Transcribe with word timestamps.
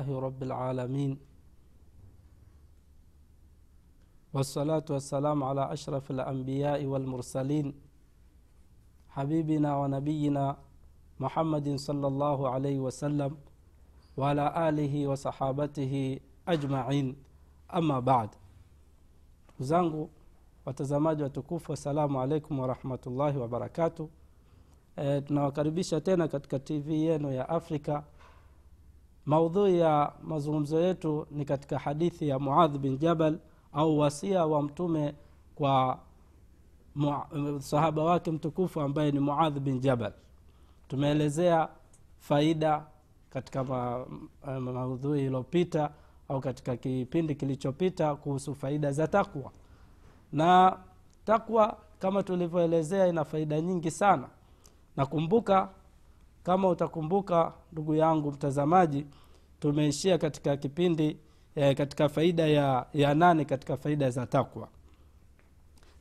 لله 0.00 0.20
رب 0.20 0.42
العالمين. 0.42 1.18
والصلاة 4.32 4.84
والسلام 4.90 5.44
على 5.44 5.72
أشرف 5.72 6.10
الأنبياء 6.10 6.84
والمرسلين. 6.86 7.74
حبيبنا 9.10 9.76
ونبينا 9.76 10.56
محمد 11.20 11.76
صلى 11.76 12.06
الله 12.06 12.48
عليه 12.48 12.78
وسلم 12.78 13.36
وعلى 14.16 14.68
آله 14.68 15.06
وصحابته 15.06 16.20
أجمعين. 16.48 17.16
أما 17.74 18.00
بعد 18.00 18.30
zangu 19.60 20.10
watazamaji 20.66 21.22
watukufu 21.22 21.72
assalamu 21.72 22.20
alaikum 22.20 22.58
warahmatullahi 22.58 23.38
wabarakatuh 23.38 24.08
e, 24.96 25.20
tunawakaribisha 25.20 26.00
tena 26.00 26.28
katika 26.28 26.58
tv 26.58 26.94
yenu 27.04 27.32
ya 27.32 27.48
afrika 27.48 28.04
maudhui 29.26 29.78
ya 29.78 30.12
mazungumzo 30.22 30.80
yetu 30.80 31.26
ni 31.30 31.44
katika 31.44 31.78
hadithi 31.78 32.28
ya 32.28 32.38
muadh 32.38 32.76
bin 32.76 32.98
jabal 32.98 33.38
au 33.72 33.98
wasia 33.98 34.46
wa 34.46 34.62
mtume 34.62 35.14
kwa 35.54 35.98
sahaba 37.58 38.04
wake 38.04 38.30
mtukufu 38.30 38.80
ambaye 38.80 39.12
ni 39.12 39.18
muadh 39.18 39.58
bin 39.58 39.80
jabal. 39.80 40.12
Tumeelezea 40.88 41.68
faida 42.18 42.86
katika 43.30 43.64
ma, 43.64 44.06
maudhui 44.60 45.20
iliyopita 45.24 45.90
au 46.28 46.40
katika 46.40 46.76
kipindi 46.76 47.34
kilichopita 47.34 48.14
kuhusu 48.16 48.54
faida 48.54 48.92
za 48.92 49.08
takwa. 49.08 49.50
Na 50.32 50.78
takwa 51.24 51.76
kama 51.98 52.22
tulivyoelezea 52.22 53.06
ina 53.06 53.24
faida 53.24 53.60
nyingi 53.60 53.90
sana. 53.90 54.28
Nakumbuka 54.96 55.68
kama 56.42 56.68
utakumbuka 56.68 57.52
ndugu 57.72 57.94
yangu 57.94 58.32
mtazamaji 58.32 59.06
tumeishia 59.60 60.18
katika 60.18 60.56
kipindi 60.56 61.16
e, 61.54 61.74
katika 61.74 62.08
faida 62.08 62.46
ya, 62.46 62.86
ya 62.94 63.14
nane 63.14 63.44
katika 63.44 63.76
faida 63.76 64.10
za 64.10 64.26
takwa. 64.26 64.68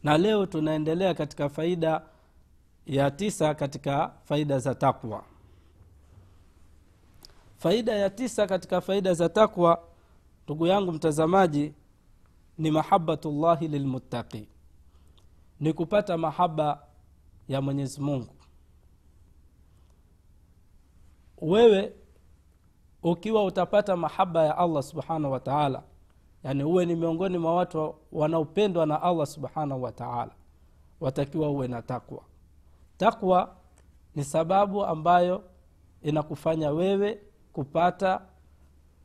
Na 0.04 0.18
leo 0.18 0.46
tunaendelea 0.46 1.14
katika 1.14 1.50
faida 1.50 2.02
ya 2.86 3.12
tisa 3.12 3.54
katika 3.56 4.12
faida 4.24 4.60
za 4.60 4.76
takwa. 4.76 5.24
Faida 7.58 7.92
ya 7.96 8.10
tisa 8.10 8.48
katika 8.48 8.82
faida 8.82 9.14
za 9.14 9.30
takwa 9.30 9.84
ndugu 10.46 10.68
yangu 10.68 10.92
mtazamaji 10.92 11.74
ni 12.58 12.72
mahabatullahi 12.72 13.68
lilmuttaqi. 13.68 14.48
Ni 15.60 15.74
kupata 15.74 16.18
mahaba 16.18 16.84
ya 17.48 17.62
mwenyezi 17.62 18.02
mungu 18.02 18.36
wewe 21.42 21.94
ukiwa 23.04 23.44
utapata 23.46 23.96
mahaba 23.98 24.44
ya 24.46 24.58
allah 24.58 24.84
subhanahu 24.84 25.34
wa 25.34 25.40
taala 25.40 25.84
yaani 26.44 26.64
uwe 26.64 26.86
ni 26.86 26.96
miongoni 26.96 27.38
mwa 27.38 27.56
watu 27.56 27.96
wanaopendwa 28.12 28.86
na 28.86 29.02
allah 29.02 29.26
subhanahu 29.28 29.84
wa 29.84 29.92
taala 29.92 30.32
watakiwa 31.00 31.50
uwe 31.50 31.68
na 31.68 31.82
takwa. 31.82 32.24
Takwa 32.98 33.56
ni 34.16 34.24
sababu 34.24 34.86
ambayo 34.86 35.44
inakufanya 36.02 36.72
wewe 36.72 37.20
kupata 37.54 38.22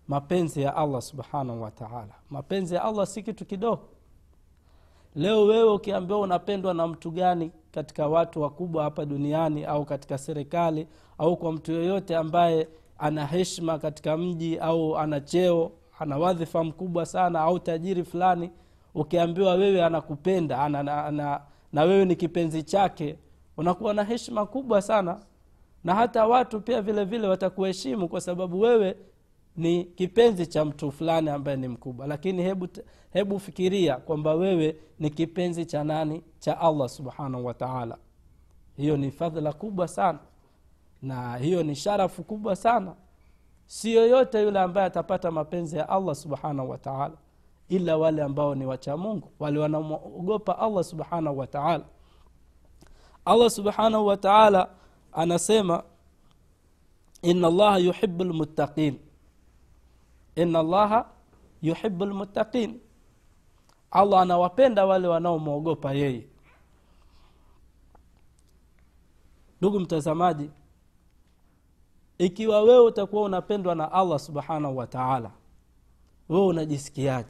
mapenzi 0.08 0.62
ya 0.62 0.76
allah 0.76 1.02
subhanahu 1.02 1.62
wataala 1.62 2.14
mapenzi 2.30 2.74
ya 2.74 2.84
allah 2.84 3.06
si 3.06 3.22
kitu 3.22 3.44
kidogo 3.46 3.88
leo 5.14 5.44
wewe 5.44 5.72
ukiambiwa 5.72 6.20
unapendwa 6.20 6.74
na 6.74 6.86
mtu 6.86 7.10
gani 7.10 7.50
katika 7.70 8.08
watu 8.08 8.42
wakubwa 8.42 8.84
hapa 8.84 9.04
duniani 9.04 9.64
au 9.64 9.84
katika 9.84 10.18
serikali 10.18 10.86
au 11.18 11.36
kwa 11.36 11.52
mtu 11.52 11.72
yoyote 11.72 12.16
ambaye 12.16 12.68
ana 12.98 13.26
heshima 13.26 13.78
katika 13.78 14.16
mji 14.16 14.58
au 14.58 14.98
ana 14.98 15.20
cheo 15.20 15.72
ana 15.98 16.18
wadhifa 16.18 16.64
mkubwa 16.64 17.06
sana 17.06 17.40
au 17.40 17.58
tajiri 17.58 18.04
fulani 18.04 18.50
ukiambiwa 18.94 19.54
wewe 19.54 19.84
anakupenda 19.84 20.58
ana, 20.62 20.78
ana, 20.80 21.04
ana, 21.04 21.40
na 21.72 21.82
wewe 21.82 22.04
ni 22.04 22.16
kipenzi 22.16 22.62
chake 22.62 23.18
unakuwa 23.56 23.94
na 23.94 24.04
heshima 24.04 24.46
kubwa 24.46 24.82
sana. 24.82 25.20
Na 25.84 25.94
hata 25.94 26.26
watu 26.26 26.60
pia 26.60 26.82
vile 26.82 27.04
vile 27.04 27.28
watakuheshimu 27.28 28.08
kwa 28.08 28.20
sababu 28.20 28.60
wewe 28.60 28.96
ni 29.56 29.84
kipenzi 29.84 30.46
cha 30.46 30.64
mtu 30.64 30.92
fulani 30.92 31.30
ambaye 31.30 31.56
ni 31.56 31.68
mkubwa. 31.68 32.06
Lakini 32.06 32.42
hebu, 32.42 32.68
hebu 33.12 33.38
fikiria 33.40 33.96
kwamba 33.96 34.34
wewe 34.34 34.76
ni 34.98 35.10
kipenzi 35.10 35.66
cha 35.66 35.84
nani? 35.84 36.22
Cha 36.38 36.60
allah 36.60 36.88
subhanahu 36.88 37.46
wataala 37.46 37.98
hiyo 38.76 38.96
ni 38.96 39.10
fadhila 39.10 39.52
kubwa 39.52 39.88
sana. 39.88 40.18
Na 41.02 41.36
hiyo 41.36 41.62
ni 41.62 41.76
sharafu 41.76 42.22
kubwa 42.24 42.56
sana. 42.56 42.94
Si 43.66 43.94
yoyote 43.94 44.42
yule 44.42 44.60
ambaye 44.60 44.86
atapata 44.86 45.30
mapenzi 45.30 45.76
ya 45.76 45.88
allah 45.88 46.14
subhanahu 46.14 46.70
wataala 46.70 47.14
ila 47.68 47.96
wale 47.96 48.22
ambao 48.22 48.54
ni 48.54 48.66
wacha 48.66 48.96
mungu. 48.96 49.28
Wale 49.38 49.58
wanamwogopa 49.58 50.58
allah 50.58 50.84
subhanahu 50.84 51.38
wataala 51.38 51.84
allah 53.24 53.50
subhanahu 53.50 54.06
wataala 54.06 54.68
anasema 55.12 55.82
ina 57.22 57.46
allaha 57.48 57.78
yuhibu 57.78 58.24
lmuttaqin 58.24 58.98
ina 60.36 60.58
allaha 60.58 61.10
yuhibu 61.62 62.04
lmuttaqin 62.06 62.80
allah 63.90 64.20
anawapenda 64.22 64.86
wale 64.86 65.08
wanaomwogopa 65.08 65.92
yeye. 65.92 66.26
Ndugu 69.60 69.80
mtazamaji 69.80 70.50
ikiwa 72.18 72.62
wewe 72.62 72.80
utakuwa 72.84 73.22
unapendwa 73.22 73.74
na 73.74 73.92
allah 73.92 74.18
subhanahu 74.18 74.76
wa 74.76 74.86
taala 74.86 75.30
wewe 76.28 76.46
unajisikiaje? 76.46 77.28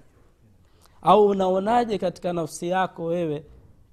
Au 1.02 1.26
unaonaje 1.26 1.98
katika 1.98 2.32
nafsi 2.32 2.68
yako 2.68 3.04
wewe 3.04 3.44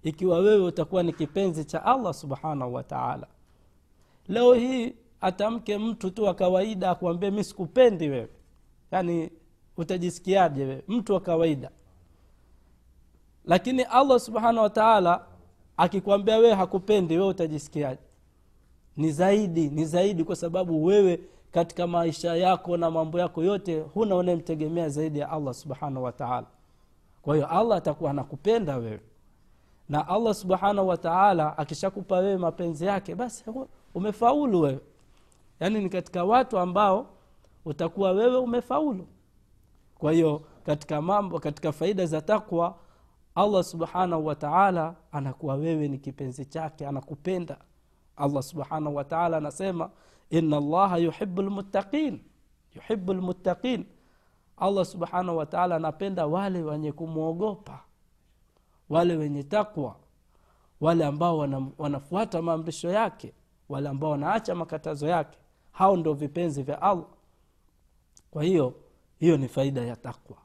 ikiwa 0.04 0.40
wewe 0.40 0.66
utakuwa 0.66 1.04
ni 1.04 1.14
kipenzi 1.14 1.66
cha 1.66 1.86
allah 1.86 2.14
subhanahu 2.14 2.74
wa 2.74 2.84
taala? 2.84 3.28
Leo 4.28 4.54
hii 4.54 4.96
atamke 5.22 5.78
mtu 5.78 6.12
tu 6.12 6.24
wa 6.24 6.34
kawaida 6.34 6.92
akuambie 6.92 7.32
mi 7.32 7.44
sikupendi 7.44 8.10
wewe 8.10 8.30
yaani 8.92 9.30
utajisikiaje 9.78 10.84
mtu 10.88 11.14
wa 11.14 11.20
kawaida. 11.20 11.70
Lakini 13.46 13.84
allah 13.84 14.20
subhanahu 14.20 14.64
wataala 14.64 15.26
akikwambia 15.78 16.38
wewe 16.38 16.54
hakupendi 16.54 17.18
wewe 17.18 17.28
utajisikiaje? 17.30 18.02
Ni 18.98 19.12
zaidi 19.12 19.70
ni 19.70 19.86
zaidi 19.86 20.24
kwa 20.24 20.36
sababu 20.36 20.86
wewe 20.86 21.20
katika 21.52 21.88
maisha 21.88 22.36
yako 22.36 22.78
na 22.78 22.92
mambo 22.92 23.20
yako 23.20 23.44
yote 23.44 23.80
huna 23.80 24.16
unayemtegemea 24.16 24.90
zaidi 24.90 25.20
ya 25.20 25.30
allah 25.30 25.54
subhanahu 25.54 26.04
wataala 26.06 26.48
kwa 27.22 27.36
hiyo 27.36 27.48
allah 27.48 27.78
atakuwa 27.78 28.12
anakupenda 28.12 28.78
wewe. 28.78 29.00
Na 29.90 30.08
allah 30.08 30.34
subhanahu 30.34 30.88
wataala 30.88 31.58
akishakupa 31.58 32.18
wewe 32.18 32.38
mapenzi 32.38 32.86
yake 32.86 33.16
basi 33.16 33.44
umefaulu 33.96 34.62
wewe. 34.62 34.80
Yaani 35.60 35.80
ni 35.80 35.90
katika 35.90 36.24
watu 36.24 36.60
ambao 36.60 37.08
utakuwa 37.66 38.12
wewe 38.12 38.38
umefaulu. 38.38 39.08
Kwa 39.98 40.12
hiyo 40.12 40.42
katika 40.64 41.02
mambo 41.02 41.40
katika 41.40 41.72
faida 41.72 42.06
za 42.06 42.22
takwa 42.22 42.78
allah 43.36 43.64
subhanahu 43.64 44.26
wataala 44.26 44.96
anakuwa 45.12 45.56
wewe 45.56 45.88
ni 45.88 45.98
kipenzi 45.98 46.46
chake 46.46 46.88
anakupenda. 46.88 47.58
Allah 48.16 48.44
subhanahu 48.44 48.96
wataala 48.96 49.38
anasema 49.38 49.90
ina 50.30 50.58
allaha 50.58 50.98
yuhibu 50.98 51.42
lmuttaqin 51.42 52.20
yuhibu 52.76 53.14
lmuttaqin 53.14 53.86
allah 54.58 54.86
subhanahu 54.86 55.38
wataala 55.38 55.76
anapenda 55.76 56.26
wale 56.26 56.62
wenye 56.64 56.92
kumwogopa 56.92 57.80
wale 58.90 59.16
wenye 59.18 59.44
takwa 59.44 59.96
wale 60.82 61.06
ambao 61.06 61.38
wana, 61.38 61.68
wanafuata 61.78 62.42
maamrisho 62.42 62.90
yake 62.92 63.34
wale 63.70 63.90
ambao 63.90 64.12
wanaacha 64.12 64.56
makatazo 64.56 65.08
yake. 65.08 65.38
Hao 65.72 65.98
ndio 65.98 66.14
vipenzi 66.14 66.64
vya 66.64 66.82
allah 66.82 67.06
kwa 68.32 68.44
hiyo 68.44 68.74
hiyo 69.20 69.38
ni 69.38 69.48
faida 69.48 69.82
ya 69.82 69.96
takwa. 69.96 70.38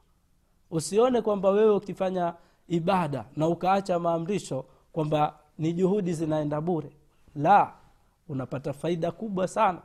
Usione 0.71 1.21
kwamba 1.21 1.49
wewe 1.49 1.75
ukifanya 1.75 2.33
ibada 2.67 3.25
na 3.35 3.47
ukaacha 3.47 3.99
maamrisho 3.99 4.65
kwamba 4.93 5.39
ni 5.57 5.73
juhudi 5.73 6.13
zinaenda 6.13 6.61
bure. 6.61 6.89
La 7.35 7.73
unapata 8.29 8.73
faida 8.73 9.11
kubwa 9.11 9.47
sana. 9.47 9.81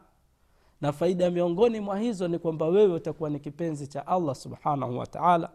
Na 0.81 0.93
faida 0.93 1.31
miongoni 1.31 1.81
mwa 1.81 1.99
hizo 1.99 2.29
ni 2.29 2.39
kwamba 2.39 2.67
wewe 2.67 2.95
utakuwa 2.95 3.31
ni 3.31 3.41
kipenzi 3.41 3.87
cha 3.87 4.07
allah 4.07 4.35
subhanahu 4.35 4.99
wataala 4.99 5.51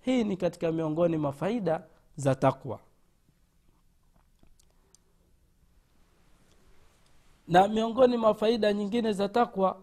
hii 0.00 0.24
ni 0.24 0.36
katika 0.36 0.72
miongoni 0.72 1.16
mwa 1.16 1.32
faida 1.32 1.82
za 2.16 2.34
takwa. 2.34 2.78
Na 7.48 7.68
miongoni 7.68 8.16
mwa 8.16 8.34
faida 8.34 8.72
nyingine 8.72 9.12
za 9.12 9.28
takwa 9.28 9.76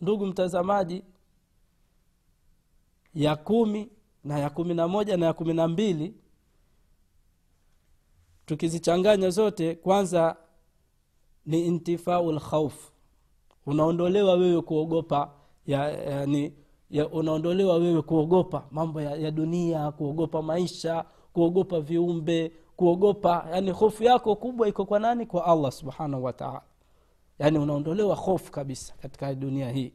ndugu 0.00 0.26
mtazamaji 0.26 1.04
ya 3.14 3.36
kumi 3.36 3.88
na 4.24 4.38
ya 4.38 4.50
kumi 4.50 4.74
na 4.74 4.88
moja 4.88 5.16
na 5.16 5.26
ya 5.26 5.32
kumi 5.32 5.54
na 5.54 5.68
mbili. 5.68 6.14
Tukizichanganya 8.46 9.30
zote 9.30 9.74
kwanza 9.74 10.36
ni 11.46 11.66
intifau 11.66 12.32
lkhauf 12.32 12.90
unaondolewa 13.66 14.34
wewe 14.34 14.62
kuogopa 14.62 15.32
ya, 15.66 15.90
yani 15.90 16.52
ya 16.90 17.08
unaondolewa 17.08 17.76
wewe 17.76 18.02
kuogopa 18.02 18.66
mambo 18.70 19.00
ya, 19.00 19.16
ya 19.16 19.30
dunia 19.30 19.90
kuogopa 19.92 20.42
maisha 20.42 21.04
kuogopa 21.32 21.80
viumbe 21.80 22.52
kuogopa 22.76 23.48
yani 23.52 23.70
hofu 23.70 24.04
yako 24.04 24.36
kubwa 24.36 24.68
iko 24.68 24.84
kwa 24.86 24.98
nani? 24.98 25.26
Kwa 25.26 25.44
allah 25.46 25.72
subhanahu 25.72 26.24
wataala 26.24 26.62
yani 27.38 27.58
unaondolewa 27.58 28.14
hofu 28.16 28.52
kabisa 28.52 28.94
katika 29.02 29.34
dunia 29.34 29.70
hii 29.70 29.92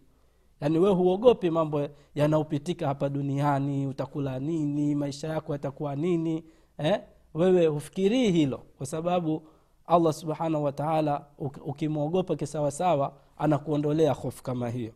yaani 0.61 0.79
we 0.79 0.89
huogopi 0.91 1.49
mambo 1.49 1.87
yanayopitika 2.15 2.87
hapa 2.87 3.09
duniani 3.09 3.87
utakula 3.87 4.39
nini 4.39 4.95
maisha 4.95 5.27
yako 5.27 5.53
yatakuwa 5.53 5.95
nini 5.95 6.43
eh? 6.77 7.01
wewe 7.33 7.65
hufikirii 7.67 8.31
hilo 8.31 8.57
kwa 8.77 8.85
sababu 8.85 9.47
allah 9.87 10.13
subhanahu 10.13 10.63
wataala 10.63 11.25
ukimwogopa 11.65 12.35
kisawasawa 12.35 13.13
anakuondolea 13.37 14.13
hofu 14.13 14.43
kama 14.43 14.69
hiyo. 14.69 14.93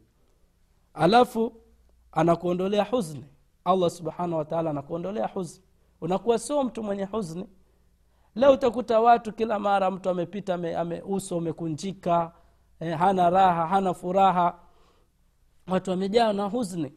Alafu 0.94 1.54
anakuondolea 2.12 2.84
huzni. 2.84 3.26
Allah 3.66 3.90
subhanahu 3.90 4.38
wataala 4.38 4.70
anakuondolea 4.70 5.28
huzni. 5.28 5.64
Unakuwa 6.02 6.40
sio 6.40 6.64
mtu 6.64 6.84
mwenye 6.84 7.04
huzni. 7.06 7.46
Leo 8.36 8.54
utakuta 8.54 9.00
watu 9.00 9.34
kila 9.34 9.60
mara 9.60 9.92
mtu 9.92 10.10
amepita 10.10 10.54
ame, 10.54 10.76
ame 10.76 11.02
uso 11.02 11.38
umekunjika 11.38 12.32
eh, 12.80 12.98
hana 12.98 13.30
raha 13.30 13.68
hana 13.68 13.94
furaha 13.94 14.60
watu 15.72 15.92
wamejaa 15.92 16.34
na 16.34 16.46
huzni. 16.46 16.92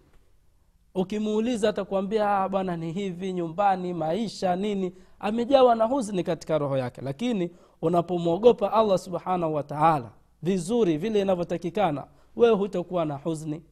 Ukimuuliza 0.94 1.68
atakuambia 1.68 2.48
bwana 2.48 2.76
ni 2.76 2.92
hivi 2.92 3.32
nyumbani 3.32 3.94
maisha 3.94 4.56
nini. 4.56 4.92
Amejawa 5.20 5.74
na 5.74 5.84
huzni 5.84 6.24
katika 6.24 6.58
roho 6.58 6.76
yake. 6.78 7.00
Lakini 7.00 7.50
unapomwogopa 7.82 8.72
allah 8.72 8.98
subhanahu 8.98 9.54
wataala 9.54 10.10
vizuri 10.42 10.98
vile 10.98 11.20
inavyotakikana 11.20 12.06
wewe 12.36 12.54
hutakuwa 12.56 13.04
na 13.04 13.16
huzni. 13.16 13.62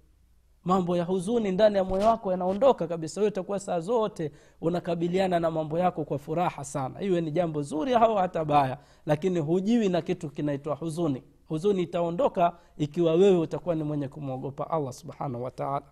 Mambo 0.64 0.96
ya 0.96 1.04
huzuni 1.04 1.52
ndani 1.52 1.76
ya 1.76 1.84
moyo 1.84 2.06
wako 2.06 2.30
yanaondoka 2.30 2.86
kabisa. 2.86 3.20
Wewe 3.20 3.28
utakuwa 3.28 3.58
saa 3.58 3.80
zote 3.80 4.32
unakabiliana 4.60 5.40
na 5.40 5.50
mambo 5.50 5.78
yako 5.78 6.04
kwa 6.04 6.18
furaha 6.18 6.64
sana. 6.64 7.02
Iwe 7.02 7.20
ni 7.20 7.30
jambo 7.30 7.62
zuri 7.62 7.94
au 7.94 8.14
hata 8.16 8.44
baya 8.44 8.78
lakini 9.06 9.40
hujiwi 9.40 9.88
na 9.88 10.02
kitu 10.02 10.30
kinaitwa 10.30 10.74
huzuni 10.74 11.22
huzuni 11.50 11.82
itaondoka 11.82 12.56
ikiwa 12.78 13.12
wewe 13.14 13.38
utakuwa 13.38 13.74
ni 13.74 13.84
mwenye 13.84 14.08
kumwogopa 14.08 14.70
allah 14.70 14.92
subhanahu 14.92 15.44
wataala 15.44 15.82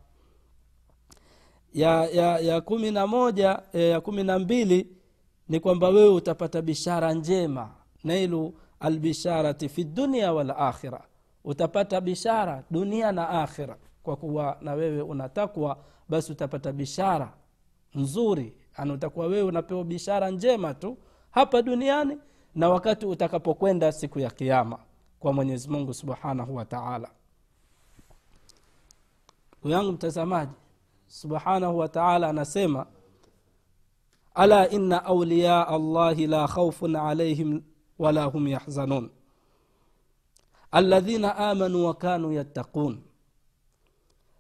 ya, 1.72 2.06
ya, 2.06 2.38
ya 2.38 2.60
kumi 2.60 2.90
na 2.90 3.06
moja 3.06 3.62
ya 3.72 4.00
kumi 4.00 4.25
na 4.25 4.38
mbili 4.38 4.88
ni 5.49 5.60
kwamba 5.60 5.88
wewe 5.88 6.08
utapata 6.08 6.62
bishara 6.62 7.12
njema. 7.12 7.70
Nailu 8.05 8.55
albisharati 8.81 9.69
fi 9.69 9.84
dunia 9.84 10.32
wal 10.32 10.50
akhira. 10.50 11.05
Utapata 11.44 12.00
bishara 12.00 12.64
dunia 12.70 13.12
na 13.12 13.28
akhira. 13.28 13.76
Kwa 14.02 14.16
kuwa 14.16 14.56
na 14.61 14.72
wewe 14.75 15.02
unatakwa 15.02 15.76
basi 16.08 16.32
utapata 16.32 16.72
bishara 16.72 17.32
nzuri. 17.94 18.54
Yani 18.78 18.93
utakuwa 18.93 19.26
wewe 19.26 19.43
unapewa 19.43 19.84
bishara 19.84 20.31
njema 20.31 20.75
tu 20.75 20.96
hapa 21.31 21.62
duniani 21.62 22.19
na 22.54 22.69
wakati 22.69 23.06
utakapokwenda 23.06 23.93
siku 23.93 24.19
ya 24.20 24.31
kiama 24.31 24.78
kwa 25.20 25.32
mwenyezi 25.32 25.68
mungu 25.70 25.94
subhanahu 25.94 26.56
wataala 26.56 27.10
ndugu 29.52 29.68
yangu 29.68 29.92
mtazamaji 29.92 30.52
subhanahu 31.06 31.78
wataala 31.78 32.28
anasema 32.28 32.86
ala 34.34 34.70
inna 34.70 35.04
auliya 35.04 35.68
allahi 35.68 36.26
la 36.26 36.48
khaufun 36.48 36.96
alaihim 36.96 37.62
wala 37.98 38.24
hum 38.24 38.48
yahzanun. 38.48 39.10
Aladhina 40.70 41.36
amanu 41.36 41.86
wakanu 41.86 42.32
yattaqun. 42.32 43.02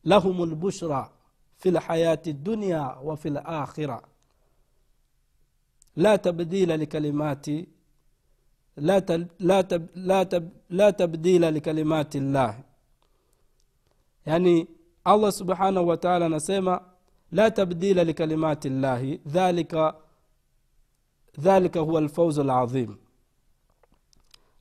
Lahum 0.04 0.50
lbushra 0.50 1.10
fi 1.56 1.70
lhayati 1.70 2.32
dunya 2.32 2.82
wafi 2.82 3.30
lakhira 3.30 4.02
la 5.96 6.18
tabdila 6.18 6.76
likalimati 6.76 7.68
la, 8.80 9.00
tab, 9.00 9.22
la, 9.38 9.62
tab, 9.64 9.86
la, 9.94 10.24
tab, 10.24 10.48
la 10.70 10.92
tabdila 10.92 11.50
likalimati 11.50 12.20
llah 12.20 12.54
yani 14.26 14.68
allah 15.04 15.32
subhanahu 15.32 15.88
wataala 15.88 16.26
anasema 16.26 16.80
la 17.32 17.50
tabdila 17.50 18.04
likalimati 18.04 18.68
llahi 18.68 19.20
dhalika 19.26 19.94
dhalika 21.38 21.80
huwa 21.80 22.00
lfauzu 22.00 22.42
ladhim 22.44 22.96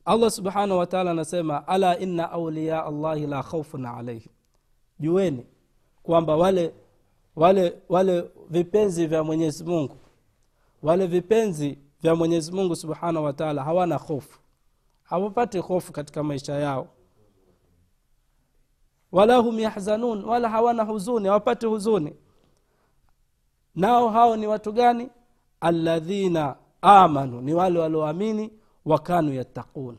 allah 0.05 0.31
subhanahu 0.31 0.79
wataala 0.79 1.11
anasema 1.11 1.67
ala 1.67 1.99
ina 1.99 2.31
auliya 2.31 2.85
allahi 2.85 3.27
la 3.27 3.43
khaufun 3.43 3.85
alaihim 3.85 4.31
juweni 4.99 5.45
kwamba 6.03 6.35
wale 6.35 6.73
wale 7.35 7.77
wale 7.89 8.29
vipenzi 8.49 9.07
vya 9.07 9.23
mwenyezi 9.23 9.63
mungu 9.63 9.97
wale 10.83 11.07
vipenzi 11.07 11.77
vya 12.01 12.15
mwenyezi 12.15 12.51
mungu 12.51 12.75
subhanahu 12.75 13.25
wataala 13.25 13.63
hawana 13.63 13.95
hofu. 13.95 14.39
Hawapati 15.03 15.57
hofu 15.59 15.91
katika 15.91 16.23
maisha 16.23 16.53
yao. 16.53 16.88
Wala 19.11 19.38
hum 19.38 19.59
yahzanun 19.59 20.25
wala 20.25 20.49
hawana 20.49 20.83
huzuni 20.83 21.27
hawapati 21.27 21.65
huzuni. 21.65 22.15
Nao 23.75 24.09
hao 24.09 24.35
ni 24.38 24.47
watu 24.47 24.71
gani? 24.71 25.09
Alladhina 25.61 26.55
amanu 26.81 27.41
ni 27.41 27.53
wale 27.53 27.79
walioamini 27.79 28.51
wakanu 28.85 29.33
yattaqun 29.33 29.97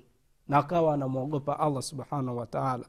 na 0.49 0.57
wakawa 0.57 0.91
wanamwogopa 0.91 1.61
allah 1.61 1.83
subhanahu 1.83 2.39
wataala 2.39 2.85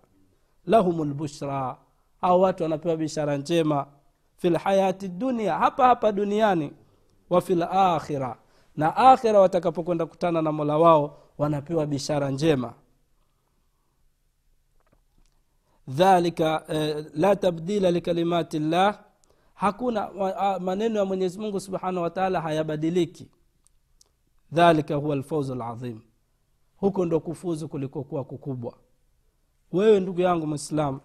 lahum 0.65 1.09
lbushra 1.09 1.77
au 2.21 2.41
watu 2.41 2.63
wanapewa 2.63 2.97
bishara 2.97 3.37
njema. 3.37 3.87
Fi 4.37 4.49
lhayati 4.49 5.07
dunia 5.07 5.57
hapa 5.57 5.87
hapa 5.87 6.11
duniani. 6.11 6.71
Wa 7.29 7.41
fi 7.41 7.55
lakhira 7.55 8.37
na 8.75 8.95
akhira 8.97 9.39
watakapokwenda 9.39 10.05
kutana 10.05 10.41
na 10.41 10.51
mola 10.51 10.77
wao 10.77 11.17
wanapewa 11.37 11.85
bishara 11.85 12.29
njema. 12.31 12.73
Dhalika 15.87 16.63
eh, 16.67 17.05
la 17.13 17.35
tabdila 17.35 17.91
likalimati 17.91 18.59
llah 18.59 18.99
hakuna 19.53 20.09
maneno 20.59 20.99
ya 20.99 21.05
mwenyezi 21.05 21.39
mungu 21.39 21.59
subhanahu 21.59 22.03
wataala 22.03 22.41
hayabadiliki. 22.41 23.27
Dhalika 24.51 24.95
huwa 24.95 25.15
lfauzu 25.15 25.55
ladhim 25.55 26.01
huko 26.77 27.05
ndo 27.05 27.19
kufuzu 27.19 27.69
kulikokuwa 27.69 28.23
kukubwa. 28.23 28.73
Wewe 29.71 29.99
ndugu 29.99 30.21
yangu 30.21 30.47
mwislamu 30.47 30.99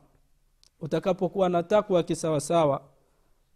utakapokuwa 0.80 1.48
na 1.48 1.62
takwa 1.62 2.02
kisawasawa 2.02 2.82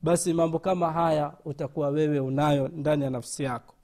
basi 0.02 0.32
mambo 0.32 0.58
kama 0.58 0.92
haya 0.92 1.36
utakuwa 1.44 1.88
wewe 1.88 2.20
unayo 2.20 2.68
ndani 2.68 3.04
ya 3.04 3.10
nafsi 3.10 3.42
yako 3.42 3.74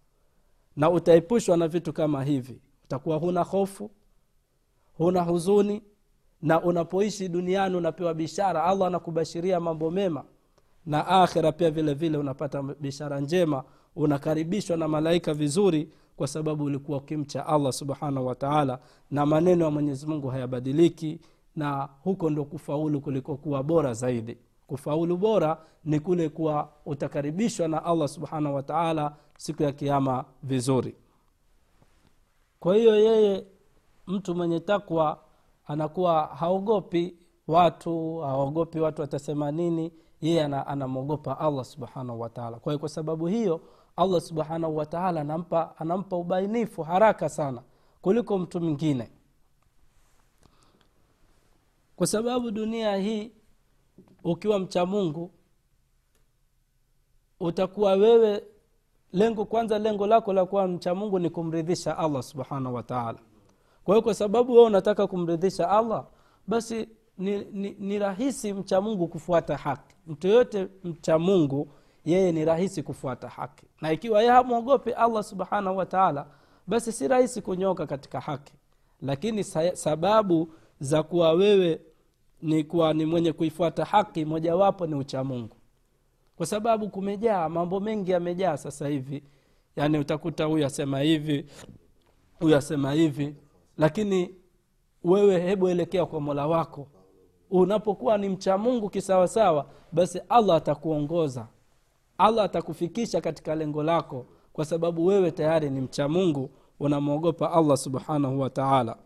na 0.77 0.91
utaepushwa 0.91 1.57
na 1.57 1.69
vitu 1.69 1.93
kama 1.93 2.25
hivi. 2.25 2.61
Utakuwa 2.85 3.17
huna 3.17 3.43
hofu 3.43 3.91
huna 4.99 5.23
huzuni 5.23 5.83
na 6.43 6.63
unapoishi 6.63 7.29
duniani 7.29 7.77
unapewa 7.77 8.15
bishara. 8.15 8.65
Allah 8.65 8.89
anakubashiria 8.89 9.61
mambo 9.61 9.91
mema 9.91 10.25
na 10.87 11.07
akhira 11.07 11.53
pia 11.53 11.71
vile 11.71 11.95
vile 11.95 12.19
unapata 12.19 12.63
bishara 12.63 13.21
njema 13.21 13.65
unakaribishwa 13.97 14.77
na 14.77 14.89
malaika 14.89 15.35
vizuri 15.35 15.89
kwa 16.17 16.27
sababu 16.29 16.65
ulikuwa 16.65 16.99
ukimcha 16.99 17.47
allah 17.47 17.73
subhanahu 17.73 18.27
wataala 18.27 18.79
na 19.11 19.27
maneno 19.27 19.65
ya 19.65 19.71
mwenyezi 19.71 20.07
mungu 20.07 20.29
hayabadiliki 20.29 21.21
na 21.57 21.89
huko 22.03 22.31
ndo 22.31 22.45
kufaulu 22.45 23.01
kulikokuwa 23.01 23.63
bora 23.63 23.95
zaidi 23.95 24.37
kufaulu 24.67 25.17
bora 25.17 25.59
ni 25.85 26.01
kule 26.01 26.29
kuwa 26.29 26.69
utakaribishwa 26.87 27.69
na 27.69 27.85
allah 27.85 28.09
subhanahu 28.09 28.55
wataala 28.55 29.17
siku 29.37 29.63
ya 29.63 29.73
kiama 29.73 30.25
vizuri. 30.43 30.95
Kwa 32.61 32.77
hiyo 32.77 32.97
yeye 32.97 33.47
mtu 34.07 34.35
mwenye 34.35 34.61
takwa 34.61 35.21
anakuwa 35.67 36.27
haogopi 36.27 37.15
watu 37.49 38.19
haogopi 38.19 38.81
watu 38.81 39.01
watasema 39.03 39.51
nini 39.53 39.93
yeye 40.21 40.45
anamwogopa 40.45 41.39
allah 41.41 41.65
subhanahu 41.65 42.21
wataala 42.21 42.59
kwa 42.59 42.73
hiyo 42.73 42.79
kwa 42.81 42.89
sababu 42.89 43.27
hiyo 43.27 43.61
allah 43.97 44.21
subhanahu 44.21 44.77
wataala 44.77 45.21
anampa, 45.21 45.79
anampa 45.79 46.17
ubainifu 46.17 46.83
haraka 46.83 47.29
sana 47.29 47.63
kuliko 48.03 48.39
mtu 48.39 48.61
mwingine. 48.61 49.11
Kwa 51.97 52.07
sababu 52.07 52.51
dunia 52.51 52.97
hii 52.97 53.33
ukiwa 54.25 54.59
mcha 54.59 54.87
mungu 54.87 55.31
utakuwa 57.41 57.93
wewe 57.93 58.43
lengo 59.13 59.45
kwanza 59.45 59.79
lengo 59.79 60.07
lako 60.07 60.33
la 60.33 60.47
kuwa 60.47 60.69
mcha 60.69 60.95
mungu 60.95 61.19
ni 61.19 61.31
kumridhisha 61.31 61.99
allah 61.99 62.23
subhanahu 62.23 62.75
wataala 62.75 63.19
kwa 63.85 63.95
hiyo 63.95 64.03
kwa 64.03 64.15
sababu 64.15 64.53
wewe 64.53 64.65
unataka 64.65 65.07
kumridhisha 65.07 65.71
allah 65.71 66.07
basi 66.47 66.89
ni, 67.19 67.39
ni, 67.45 67.77
ni 67.79 67.99
rahisi 67.99 68.53
mcha 68.53 68.81
mungu 68.81 69.09
kufuata 69.09 69.57
haki. 69.57 69.95
Mtu 70.07 70.29
yoyote 70.29 70.69
mcha 70.85 71.19
mungu 71.19 71.69
yeye 72.05 72.33
ni 72.33 72.45
rahisi 72.45 72.83
kufuata 72.83 73.29
haki. 73.29 73.67
Na 73.81 73.93
ikiwa 73.93 74.19
yeye 74.21 74.33
hamwogopi 74.33 74.91
allah 74.93 75.25
subhanahu 75.25 75.77
wataala 75.77 76.27
basi 76.67 76.93
si 76.93 77.09
rahisi 77.09 77.43
kunyoka 77.43 77.87
katika 77.87 78.21
haki. 78.21 78.53
Lakini 79.03 79.45
sababu 79.75 80.53
za 80.81 81.03
kuwa 81.03 81.33
wewe 81.33 81.81
ni 82.45 82.65
kuwa 82.65 82.95
ni 82.95 83.05
mwenye 83.07 83.33
kuifuata 83.33 83.85
haki 83.85 84.25
mojawapo 84.25 84.87
ni 84.87 84.95
uchamungu 84.95 85.57
kwa 86.37 86.47
sababu 86.47 86.89
kumejaa 86.89 87.49
mambo 87.49 87.81
mengi 87.81 88.11
yamejaa 88.11 88.57
sasa 88.57 88.89
hivi. 88.89 89.23
Yaani 89.77 89.99
utakuta 89.99 90.45
huyu 90.45 90.67
asema 90.67 91.01
hivi 91.01 91.47
huyu 92.41 92.57
asema 92.57 92.93
hivi. 92.93 93.35
Lakini 93.79 94.35
wewe 95.05 95.41
hebu 95.41 95.69
elekea 95.69 96.07
kwa 96.07 96.21
mola 96.21 96.47
wako. 96.47 96.87
Unapokuwa 97.51 98.19
ni 98.19 98.29
mcha 98.29 98.59
mungu 98.59 98.91
kisawasawa 98.91 99.67
basi 99.93 100.21
allah 100.29 100.57
atakuongoza. 100.57 101.47
Allah 102.19 102.45
atakufikisha 102.45 103.21
katika 103.21 103.55
lengo 103.55 103.83
lako. 103.83 104.27
Kwa 104.53 104.65
sababu 104.65 105.07
wewe 105.07 105.31
tayari 105.31 105.71
ni 105.71 105.81
mcha 105.81 106.09
mungu 106.09 106.51
unamwogopa 106.81 107.53
allah 107.53 107.77
subhanahu 107.77 108.41
wa 108.41 108.51
taala 108.51 108.97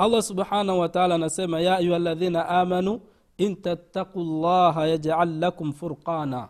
allah 0.00 0.22
subhanahu 0.22 0.78
wataala 0.80 1.14
anasema 1.14 1.60
ya 1.60 1.76
ayuha 1.76 1.98
ladhina 1.98 2.48
amanu 2.48 3.00
in 3.38 3.56
tattaku 3.56 4.20
llaha 4.20 4.86
yajal 4.86 5.38
lakum 5.38 5.72
furqana. 5.72 6.48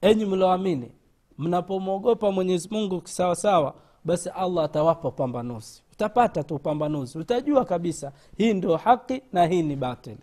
Enyi 0.00 0.24
mlioamini 0.24 0.92
mnapomwogopa 1.38 2.32
mwenyezi 2.32 2.68
mungu 2.70 3.02
sawasawa 3.04 3.74
basi 4.04 4.28
allah 4.28 4.64
atawapa 4.64 5.08
upambanuzi. 5.08 5.82
Utapata 5.92 6.42
tu 6.44 6.54
upambanuzi. 6.54 7.18
Utajua 7.18 7.64
kabisa 7.64 8.12
hii 8.36 8.54
ndio 8.54 8.76
haki 8.76 9.22
na 9.32 9.46
hii 9.46 9.62
ni 9.62 9.76
batili. 9.76 10.18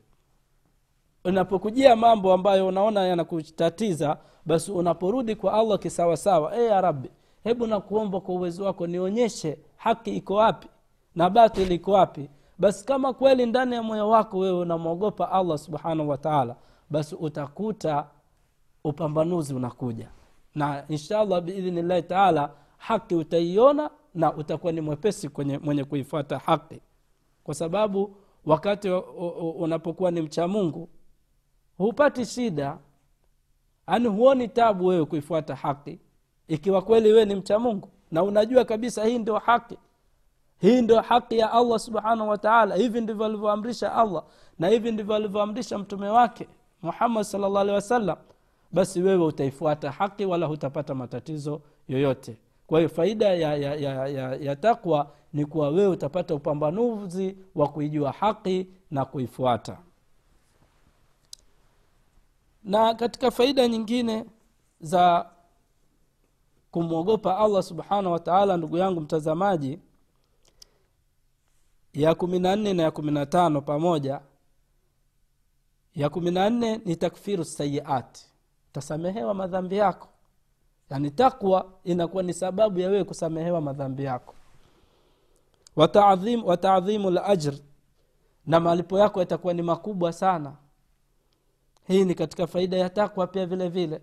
Unapokujia 1.26 1.96
mambo 1.96 2.34
ambayo 2.34 2.68
unaona 2.68 3.04
yanakutatiza 3.08 4.18
basi 4.46 4.72
unaporudi 4.72 5.36
kwa 5.36 5.54
allah 5.54 5.80
kisawasawa 5.80 6.56
e 6.58 6.66
ya 6.66 6.82
rabbi 6.82 7.10
hebu 7.44 7.68
nakuomba 7.68 8.20
kwa 8.22 8.36
uwezo 8.36 8.64
wako 8.66 8.88
nionyeshe 8.88 9.58
haki 9.76 10.16
iko 10.18 10.34
wapi 10.36 10.68
na 11.16 11.30
batili 11.30 11.76
iko 11.76 11.92
wapi? 11.92 12.30
Basi 12.60 12.86
kama 12.86 13.14
kweli 13.14 13.46
ndani 13.46 13.76
ya 13.76 13.84
moyo 13.84 14.10
wako 14.10 14.38
wewe 14.40 14.60
unamwogopa 14.60 15.32
allah 15.32 15.58
subhanahu 15.58 16.10
wataala 16.10 16.56
basi 16.90 17.16
utakuta 17.16 18.08
upambanuzi 18.84 19.54
unakuja. 19.54 20.10
Na 20.56 20.84
inshallah 20.88 21.42
biidhnillahi 21.42 22.04
taala 22.04 22.50
haki 22.78 23.16
utaiona 23.16 23.90
na 24.16 24.34
utakuwa 24.34 24.72
ni 24.74 24.82
mwepesi 24.82 25.30
kwenye 25.30 25.58
mwenye 25.58 25.84
kuifuata 25.84 26.38
haki. 26.38 26.82
Kwa 27.44 27.54
sababu 27.56 28.16
wakati 28.46 28.90
unapokuwa 29.58 30.12
ni 30.12 30.22
mcha 30.22 30.48
mungu 30.48 30.90
hupati 31.78 32.26
shida 32.26 32.78
yaani 33.88 34.08
huoni 34.08 34.48
tabu 34.48 34.86
wewe 34.88 35.06
kuifuata 35.06 35.56
haki. 35.56 36.00
Ikiwa 36.48 36.82
kweli 36.82 37.08
wewe 37.12 37.26
ni 37.26 37.36
mcha 37.36 37.60
mungu 37.60 37.90
na 38.12 38.24
unajua 38.24 38.66
kabisa 38.66 39.06
hii 39.06 39.18
ndio 39.20 39.38
haki 39.38 39.78
hii 40.62 40.82
ndio 40.82 41.02
haki 41.02 41.38
ya 41.38 41.52
allah 41.52 41.80
subhanahu 41.80 42.30
wataala 42.30 42.76
hivi 42.76 43.02
ndivyo 43.02 43.26
alivyoamrisha 43.26 43.96
allah 43.96 44.24
na 44.60 44.68
hivi 44.68 44.92
ndivyo 44.92 45.16
alivyoamrisha 45.16 45.78
mtume 45.78 46.10
wake 46.10 46.48
muhammad 46.82 47.24
salllah 47.24 47.62
alehi 47.62 47.76
wasallam. 47.76 48.18
Basi 48.72 49.02
wewe 49.02 49.26
utaifuata 49.26 49.92
haki 49.92 50.26
wala 50.26 50.46
hutapata 50.46 50.96
matatizo 50.96 51.62
yoyote. 51.88 52.38
Kwa 52.68 52.80
hiyo 52.80 52.90
faida 52.90 53.26
ya, 53.28 53.56
ya, 53.56 53.76
ya, 53.76 54.08
ya, 54.08 54.36
ya 54.36 54.56
takwa 54.56 55.12
ni 55.34 55.46
kuwa 55.46 55.70
wewe 55.70 55.88
utapata 55.88 56.36
upambanuzi 56.36 57.38
wa 57.56 57.68
kuijua 57.68 58.12
haki 58.12 58.68
na 58.92 59.06
kuifuata. 59.06 59.78
Na 62.64 62.94
katika 62.94 63.32
faida 63.32 63.68
nyingine 63.68 64.26
za 64.82 65.26
kumwogopa 66.72 67.38
allah 67.38 67.64
subhanahu 67.64 68.12
wataala 68.14 68.58
ndugu 68.58 68.78
yangu 68.78 69.02
mtazamaji 69.02 69.80
ya 71.94 72.16
kumi 72.16 72.40
na 72.40 72.56
nne 72.56 72.74
na 72.74 72.84
ya 72.84 72.92
kumi 72.92 73.12
na 73.12 73.26
tano 73.26 73.62
pamoja. 73.62 74.22
Ya 75.96 76.10
kumi 76.10 76.32
na 76.32 76.50
nne 76.50 76.82
ni 76.86 76.96
takfiru 76.96 77.46
sayiati 77.46 78.26
utasamehewa 78.70 79.34
madhambi 79.34 79.78
yako. 79.78 80.08
Yaani 80.90 81.12
takwa 81.12 81.66
inakuwa 81.84 82.24
ni 82.24 82.34
sababu 82.34 82.80
ya 82.80 82.90
wewe 82.90 83.04
kusamehewa 83.04 83.62
madhambi 83.62 84.04
yako. 84.04 84.34
Wataadhimu 85.76 86.48
wataadhimu 86.48 87.10
lajr 87.12 87.54
na 88.46 88.60
malipo 88.60 89.00
yako 89.00 89.20
yatakuwa 89.20 89.54
ni 89.54 89.62
makubwa 89.62 90.14
sana. 90.14 90.54
Hii 91.88 92.06
ni 92.06 92.16
katika 92.16 92.48
faida 92.48 92.78
ya 92.78 92.90
takwa 92.90 93.28
pia 93.28 93.46
vile 93.46 93.70
vile. 93.70 94.02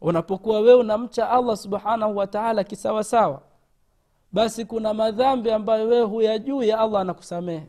Unapokuwa 0.00 0.60
wewe 0.60 0.74
unamcha 0.80 1.30
allah 1.30 1.56
subhanahu 1.56 2.16
wataala 2.16 2.64
kisawasawa 2.64 3.42
basi 4.32 4.64
kuna 4.64 4.94
madhambi 4.94 5.50
ambayo 5.50 5.88
wewe 5.88 6.02
huyajui 6.06 6.68
ya 6.68 6.78
allah 6.78 7.00
anakusamehe. 7.00 7.66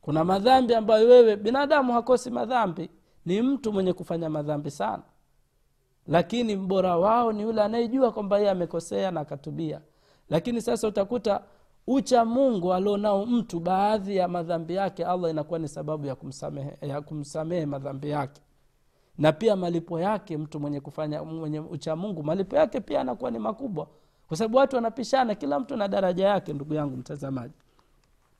Kuna 0.00 0.24
madhambi 0.24 0.74
ambayo 0.74 1.08
wewe 1.08 1.36
binadamu 1.36 1.92
hakosi 1.92 2.30
madhambi. 2.30 2.90
Ni 3.26 3.42
mtu 3.42 3.72
mwenye 3.72 3.92
kufanya 3.92 4.30
madhambi 4.30 4.70
sana. 4.70 5.02
Lakini 6.06 6.56
mbora 6.56 6.96
wao 6.96 7.32
ni 7.32 7.42
yule 7.42 7.62
anayejua 7.62 8.12
kwamba 8.12 8.38
yeye 8.38 8.50
amekosea 8.50 9.10
na 9.10 9.20
akatubia. 9.20 9.80
Lakini 10.30 10.60
sasa 10.62 10.88
utakuta 10.88 11.40
ucha 11.86 12.24
mungu 12.24 12.74
alionao 12.74 13.26
mtu 13.26 13.60
baadhi 13.60 14.16
ya 14.16 14.28
madhambi 14.28 14.74
yake 14.74 15.04
allah 15.04 15.30
inakuwa 15.30 15.58
ni 15.58 15.68
sababu 15.68 16.06
ya 16.06 16.14
kumsamehe, 16.14 16.76
ya 16.82 17.00
kumsamehe 17.00 17.66
madhambi 17.66 18.10
yake. 18.10 18.40
Na 19.18 19.32
pia 19.32 19.56
malipo 19.56 20.00
yake 20.00 20.36
mtu 20.36 20.60
mwenye 20.60 20.80
kufanya 20.80 21.24
mwenye 21.24 21.60
ucha 21.60 21.96
mungu 21.96 22.22
malipo 22.22 22.56
yake 22.56 22.80
pia 22.80 23.00
anakuwa 23.00 23.30
ni 23.30 23.38
makubwa 23.38 23.86
kwa 24.28 24.36
sababu 24.36 24.56
watu 24.56 24.76
wanapishana 24.76 25.34
kila 25.34 25.60
mtu 25.60 25.76
na 25.76 25.88
daraja 25.88 26.28
yake 26.28 26.52
ndugu 26.52 26.74
yangu 26.74 26.96
mtazamaji. 26.96 27.54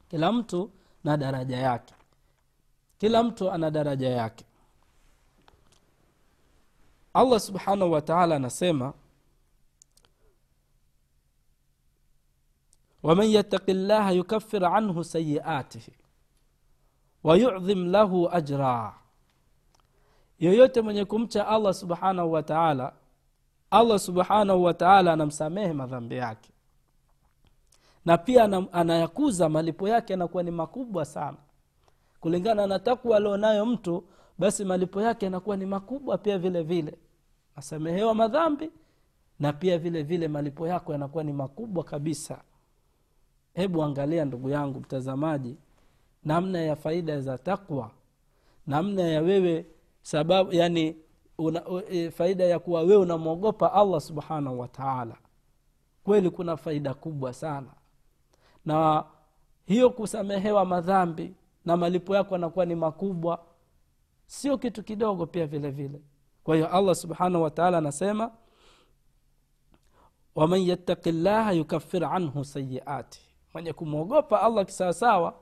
Kila 0.09 0.33
mtu 0.33 0.71
na 1.05 1.17
daraja 1.17 1.57
yake. 1.57 1.95
Kila 2.99 3.23
mtu 3.23 3.51
ana 3.51 3.71
daraja 3.71 4.09
yake. 4.09 4.45
Allah 7.15 7.41
subhanahu 7.41 7.93
wataala 7.93 8.37
anasema 8.37 8.93
waman 13.03 13.27
yattaqi 13.31 13.73
llaha 13.75 14.11
yukafir 14.13 14.65
anhu 14.65 15.05
sayiatihi 15.05 15.93
wayudhim 17.25 17.91
lahu 17.91 18.29
ajra. 18.31 18.95
Yoyote 20.39 20.81
mwenye 20.81 21.05
kumcha 21.05 21.49
allah 21.49 21.75
subhanahu 21.75 22.33
wataala 22.33 22.93
allah 23.71 23.99
subhanahu 23.99 24.63
wataala 24.65 25.13
anamsamehe 25.13 25.73
madhambi 25.73 26.15
yake. 26.17 26.51
Na 28.05 28.19
pia 28.19 28.45
anayakuza 28.73 29.49
malipo 29.49 29.89
yake 29.89 30.13
yanakuwa 30.13 30.43
ni 30.43 30.51
makubwa 30.51 31.05
sana. 31.05 31.37
Kulingana 32.21 32.67
na 32.67 32.79
takwa 32.79 33.17
alionayo 33.17 33.67
mtu 33.67 34.05
basi 34.39 34.65
malipo 34.65 35.03
yake 35.03 35.25
yanakuwa 35.25 35.57
ni 35.57 35.67
makubwa 35.67 36.19
pia 36.19 36.39
vile 36.39 36.63
vile. 36.63 36.99
Asamehewa 37.57 38.15
madhambi 38.15 38.71
na 39.41 39.53
pia 39.53 39.79
vile 39.79 40.03
vile 40.03 40.29
malipo 40.29 40.67
yako 40.69 40.93
yanakuwa 40.93 41.25
ni 41.25 41.33
makubwa 41.33 41.85
kabisa. 41.85 42.39
Hebu 43.55 43.83
angalia 43.83 44.25
ndugu 44.25 44.51
yangu 44.51 44.81
mtazamaji 44.81 45.57
namna 46.25 46.61
ya 46.61 46.77
faida 46.77 47.21
za 47.21 47.39
takwa 47.39 47.91
namna 48.67 49.03
ya 49.03 49.23
wewe 49.23 49.67
sababu 50.03 50.53
yani 50.55 50.97
una, 51.39 51.63
e, 51.91 52.11
faida 52.11 52.45
ya 52.45 52.59
kuwa 52.59 52.81
wewe 52.81 52.97
unamwogopa 52.97 53.73
allah 53.73 54.01
subhanahu 54.01 54.61
wataala 54.61 55.17
kweli 56.05 56.31
kuna 56.31 56.57
faida 56.57 56.95
kubwa 56.95 57.33
sana. 57.33 57.71
Na 58.65 59.05
hiyo 59.67 59.91
kusamehewa 59.91 60.65
madhambi 60.65 61.35
na 61.65 61.77
malipo 61.77 62.17
yako 62.17 62.35
yanakuwa 62.35 62.65
ni 62.67 62.75
makubwa. 62.75 63.45
Sio 64.27 64.59
kitu 64.59 64.83
kidogo 64.83 65.27
pia 65.27 65.47
vile 65.47 65.71
vile. 65.71 66.01
Kwa 66.45 66.55
hiyo 66.57 66.69
allah 66.69 66.95
subhanahu 66.95 67.45
wataala 67.45 67.79
anasema 67.79 68.31
waman 70.35 70.61
yattaki 70.63 71.13
llaha 71.13 71.53
yukafir 71.53 72.05
anhu 72.05 72.45
sayiati 72.45 73.21
mwenye 73.55 73.73
kumwogopa 73.73 74.43
allah 74.43 74.65
kisawasawa 74.67 75.35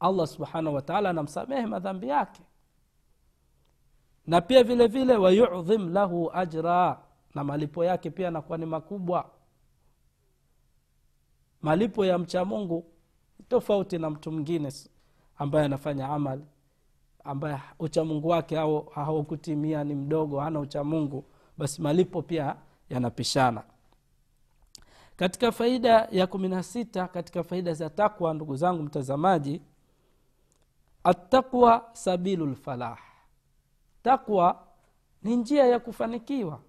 allah 0.00 0.26
subhanahu 0.26 0.76
wataala 0.76 1.10
anamsamehe 1.10 1.66
madhambi 1.66 2.08
yake 2.08 2.42
na 4.26 4.40
pia 4.40 4.64
vile 4.64 4.86
vile 4.86 5.16
wayudhim 5.16 5.92
lahu 5.92 6.30
ajra 6.34 7.00
na 7.34 7.44
malipo 7.44 7.84
yake 7.84 8.10
pia 8.10 8.28
anakuwa 8.28 8.58
ni 8.58 8.66
makubwa. 8.66 9.30
Malipo 11.62 12.04
ya 12.04 12.18
mcha 12.18 12.44
mungu 12.44 12.84
tofauti 13.48 13.98
na 13.98 14.10
mtu 14.10 14.32
mwingine 14.32 14.72
ambaye 15.36 15.64
anafanya 15.64 16.08
amali 16.08 16.44
ambaye 17.24 17.58
uchamungu 17.78 18.28
wake 18.28 18.58
au 18.58 18.86
haukutimia 18.94 19.84
ni 19.84 19.94
mdogo 19.94 20.40
hana 20.40 20.60
uchamungu 20.60 21.24
basi 21.58 21.82
malipo 21.82 22.22
pia 22.22 22.56
yanapishana. 22.90 23.62
Katika 25.16 25.52
faida 25.52 26.08
ya 26.10 26.26
kumi 26.26 26.48
na 26.48 26.62
sita 26.62 27.08
katika 27.08 27.42
faida 27.42 27.74
za 27.74 27.90
takwa 27.90 28.34
ndugu 28.34 28.56
zangu 28.56 28.82
mtazamaji 28.82 29.62
attaqwa 31.04 31.88
sabilu 31.92 32.46
lfalah 32.46 32.98
takwa 34.02 34.66
ni 35.22 35.36
njia 35.36 35.66
ya 35.66 35.80
kufanikiwa 35.80 36.60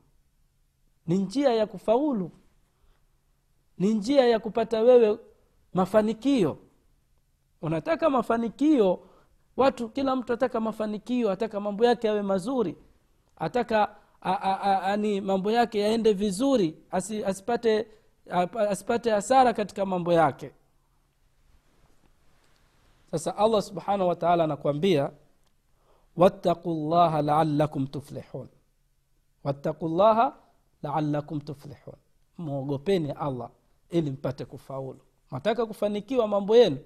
ni 1.08 1.18
njia 1.18 1.54
ya 1.54 1.66
kufaulu 1.68 2.32
ni 3.78 3.94
njia 3.94 4.26
ya 4.28 4.40
kupata 4.40 4.82
wewe 4.82 5.20
mafanikio. 5.74 6.58
Unataka 7.62 8.10
mafanikio 8.10 9.00
watu 9.58 9.90
kila 9.90 10.16
mtu 10.16 10.34
ataka 10.34 10.60
mafanikio 10.60 11.32
ataka 11.32 11.60
mambo 11.60 11.86
yake 11.86 12.08
yawe 12.08 12.22
mazuri 12.22 12.78
ataka 13.38 13.96
ani 14.84 15.22
mambo 15.22 15.52
yake 15.52 15.80
yaende 15.80 16.14
vizuri 16.14 16.78
asi, 16.92 17.26
asipate 17.26 17.88
asipate 18.70 19.12
hasara 19.12 19.54
katika 19.54 19.86
mambo 19.86 20.14
yake. 20.14 20.52
Sasa 23.12 23.38
allah 23.38 23.62
subhanahu 23.62 24.10
wataala 24.10 24.44
anakuambia 24.44 25.12
wattaqu 26.18 26.70
llaha 26.90 27.22
laalakum 27.22 27.88
tuflihun 27.88 28.48
wattaqu 29.44 29.88
llaha 29.90 30.34
laalakum 30.84 31.40
tuflihun 31.40 31.96
mwogopeni 32.38 33.12
allah 33.12 33.50
ili 33.90 34.12
mpate 34.12 34.46
kufaulu. 34.46 35.00
Mataka 35.32 35.66
kufanikiwa 35.66 36.28
mambo 36.28 36.56
yenu? 36.56 36.78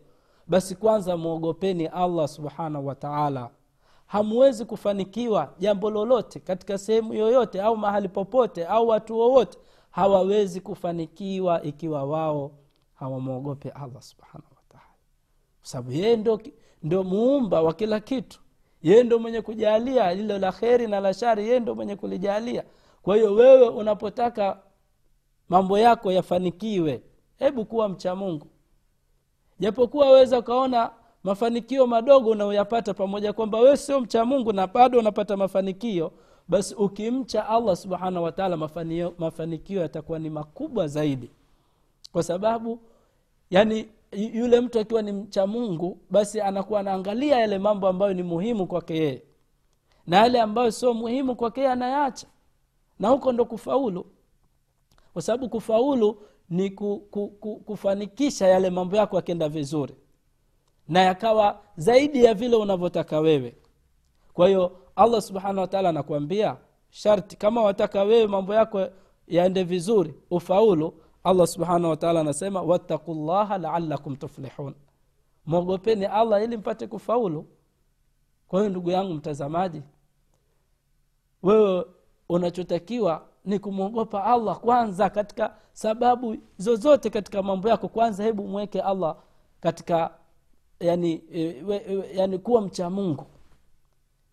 Basi 0.47 0.75
kwanza 0.75 1.17
mwogopeni 1.17 1.85
allah 1.87 2.27
subhanahu 2.27 2.87
wataala 2.87 3.49
hamwezi 4.05 4.65
kufanikiwa 4.65 5.53
jambo 5.59 5.89
lolote 5.89 6.39
katika 6.39 6.77
sehemu 6.77 7.13
yoyote 7.13 7.61
au 7.61 7.77
mahali 7.77 8.09
popote 8.09 8.65
au 8.65 8.87
watu 8.87 9.17
wowote. 9.17 9.57
Hawawezi 9.91 10.61
kufanikiwa 10.61 11.63
ikiwa 11.63 12.03
wao 12.03 12.51
hawamwogope 12.93 13.69
allah 13.69 14.01
subhanahu 14.01 14.55
wataala 14.55 14.93
kwa 15.59 15.69
sababu 15.69 15.91
yeye 15.91 16.15
ndo, 16.17 16.39
ndo 16.83 17.03
muumba 17.03 17.61
wa 17.61 17.73
kila 17.73 17.99
kitu 17.99 18.39
yeye 18.81 19.03
ndo 19.03 19.19
mwenye 19.19 19.41
kujalia 19.41 20.13
lilo 20.13 20.37
la 20.39 20.51
kheri 20.51 20.87
na 20.87 20.99
la 20.99 21.13
shari 21.13 21.47
yeye 21.47 21.59
ndo 21.59 21.75
mwenye 21.75 21.95
kulijalia. 21.95 22.63
Kwa 23.01 23.15
hiyo 23.15 23.33
wewe 23.33 23.69
unapotaka 23.69 24.59
mambo 25.49 25.79
yako 25.79 26.11
yafanikiwe 26.11 27.01
hebu 27.39 27.65
kuwa 27.65 27.89
mcha 27.89 28.15
mungu. 28.15 28.47
Japokuwa 29.59 30.05
waweza 30.05 30.39
ukaona 30.39 30.91
mafanikio 31.23 31.87
madogo 31.87 32.29
unayoyapata 32.29 32.93
pamoja 32.93 33.33
kwamba 33.33 33.59
wewe 33.59 33.77
sio 33.77 33.99
mcha 34.01 34.25
mungu 34.25 34.53
na 34.53 34.67
bado 34.67 34.99
unapata 34.99 35.37
mafanikio 35.37 36.11
basi 36.47 36.75
ukimcha 36.75 37.49
allah 37.49 37.75
subhanahu 37.75 38.23
wataala 38.25 38.57
mafanikio 39.17 39.81
yatakuwa 39.81 40.19
ni 40.19 40.29
makubwa 40.29 40.87
zaidi. 40.87 41.29
Kwa 42.11 42.23
sababu 42.23 42.79
yani 43.49 43.87
yule 44.11 44.61
mtu 44.61 44.79
akiwa 44.79 45.01
ni 45.01 45.11
mcha 45.11 45.47
mungu 45.47 45.97
basi 46.09 46.41
anakuwa 46.41 46.79
anaangalia 46.79 47.39
yale 47.39 47.57
mambo 47.59 47.87
ambayo 47.87 48.13
ni 48.13 48.23
muhimu 48.23 48.67
kwake 48.67 48.97
yeye. 48.97 49.23
Na 50.07 50.17
yale 50.17 50.41
ambayo 50.41 50.71
sio 50.71 50.93
muhimu 50.93 51.35
kwake 51.35 51.61
yeye 51.61 51.73
anayaacha. 51.73 52.27
Na 52.99 53.09
huko 53.09 53.31
ndo 53.31 53.45
kufaulu. 53.45 54.05
Kwa 55.13 55.21
sababu 55.21 55.49
kufaulu 55.49 56.21
ni 56.49 56.69
ku, 56.69 56.99
ku, 57.11 57.27
ku, 57.27 57.55
kufanikisha 57.55 58.47
yale 58.47 58.69
mambo 58.69 58.95
yako 58.97 59.15
yakenda 59.15 59.49
vizuri. 59.49 59.95
Na 60.87 61.01
yakawa 61.01 61.59
zaidi 61.77 62.23
ya 62.23 62.33
vile 62.33 62.55
unavyotaka 62.55 63.19
wewe. 63.19 63.55
Kwa 64.33 64.47
hiyo 64.47 64.77
allah 64.95 65.21
subhanahu 65.21 65.59
wataala 65.59 65.89
anakuambia 65.89 66.57
sharti 66.89 67.35
kama 67.37 67.61
wataka 67.63 68.03
wewe 68.03 68.27
mambo 68.27 68.53
yako 68.53 68.87
yaende 69.27 69.63
vizuri 69.63 70.13
ufaulu 70.31 70.93
allah 71.27 71.47
subhanahu 71.47 71.89
wataala 71.89 72.19
anasema 72.19 72.61
wattaqu 72.61 73.13
llaha 73.13 73.57
laalakum 73.57 74.15
tuflihun. 74.15 74.73
Mwogopeni 75.45 76.05
allah 76.05 76.43
ili 76.43 76.57
mpate 76.57 76.87
kufaulu. 76.87 77.45
Kwa 78.47 78.59
hiyo 78.59 78.69
ndugu 78.69 78.91
yangu 78.91 79.13
mtazamaji 79.13 79.81
wewe 81.43 81.85
unachotakiwa 82.29 83.25
ni 83.45 83.59
kumwogopa 83.59 84.23
allah 84.23 84.59
kwanza 84.59 85.09
katika 85.09 85.55
sababu 85.73 86.37
zozote 86.57 87.09
katika 87.09 87.43
mambo 87.43 87.69
yako. 87.69 87.87
Kwanza 87.87 88.23
hebu 88.23 88.47
mweke 88.47 88.81
allah 88.81 89.15
katika 89.59 90.11
yani, 90.79 91.23
e, 91.31 91.63
we, 91.63 91.75
e, 91.75 92.03
yani 92.17 92.39
kuwa 92.39 92.61
mcha 92.61 92.89
mungu. 92.89 93.25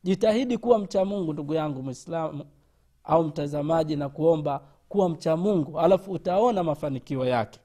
Jitahidi 0.02 0.58
kuwa 0.58 0.78
mcha 0.78 1.04
mungu 1.04 1.32
ndugu 1.32 1.54
yangu 1.54 1.82
mwislamu 1.82 2.44
au 3.04 3.24
mtazamaji 3.24 3.96
na 3.96 4.08
kuomba 4.08 4.60
kuwa 4.94 5.08
mcha 5.08 5.36
mungu 5.36 5.80
alafu 5.80 6.12
utaona 6.12 6.62
mafanikio 6.62 7.26
yake. 7.26 7.60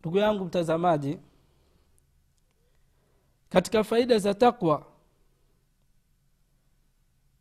Ndugu 0.00 0.18
yangu 0.18 0.44
mtazamaji 0.44 1.18
katika 3.48 3.84
faida 3.84 4.18
za 4.18 4.34
takwa 4.34 4.86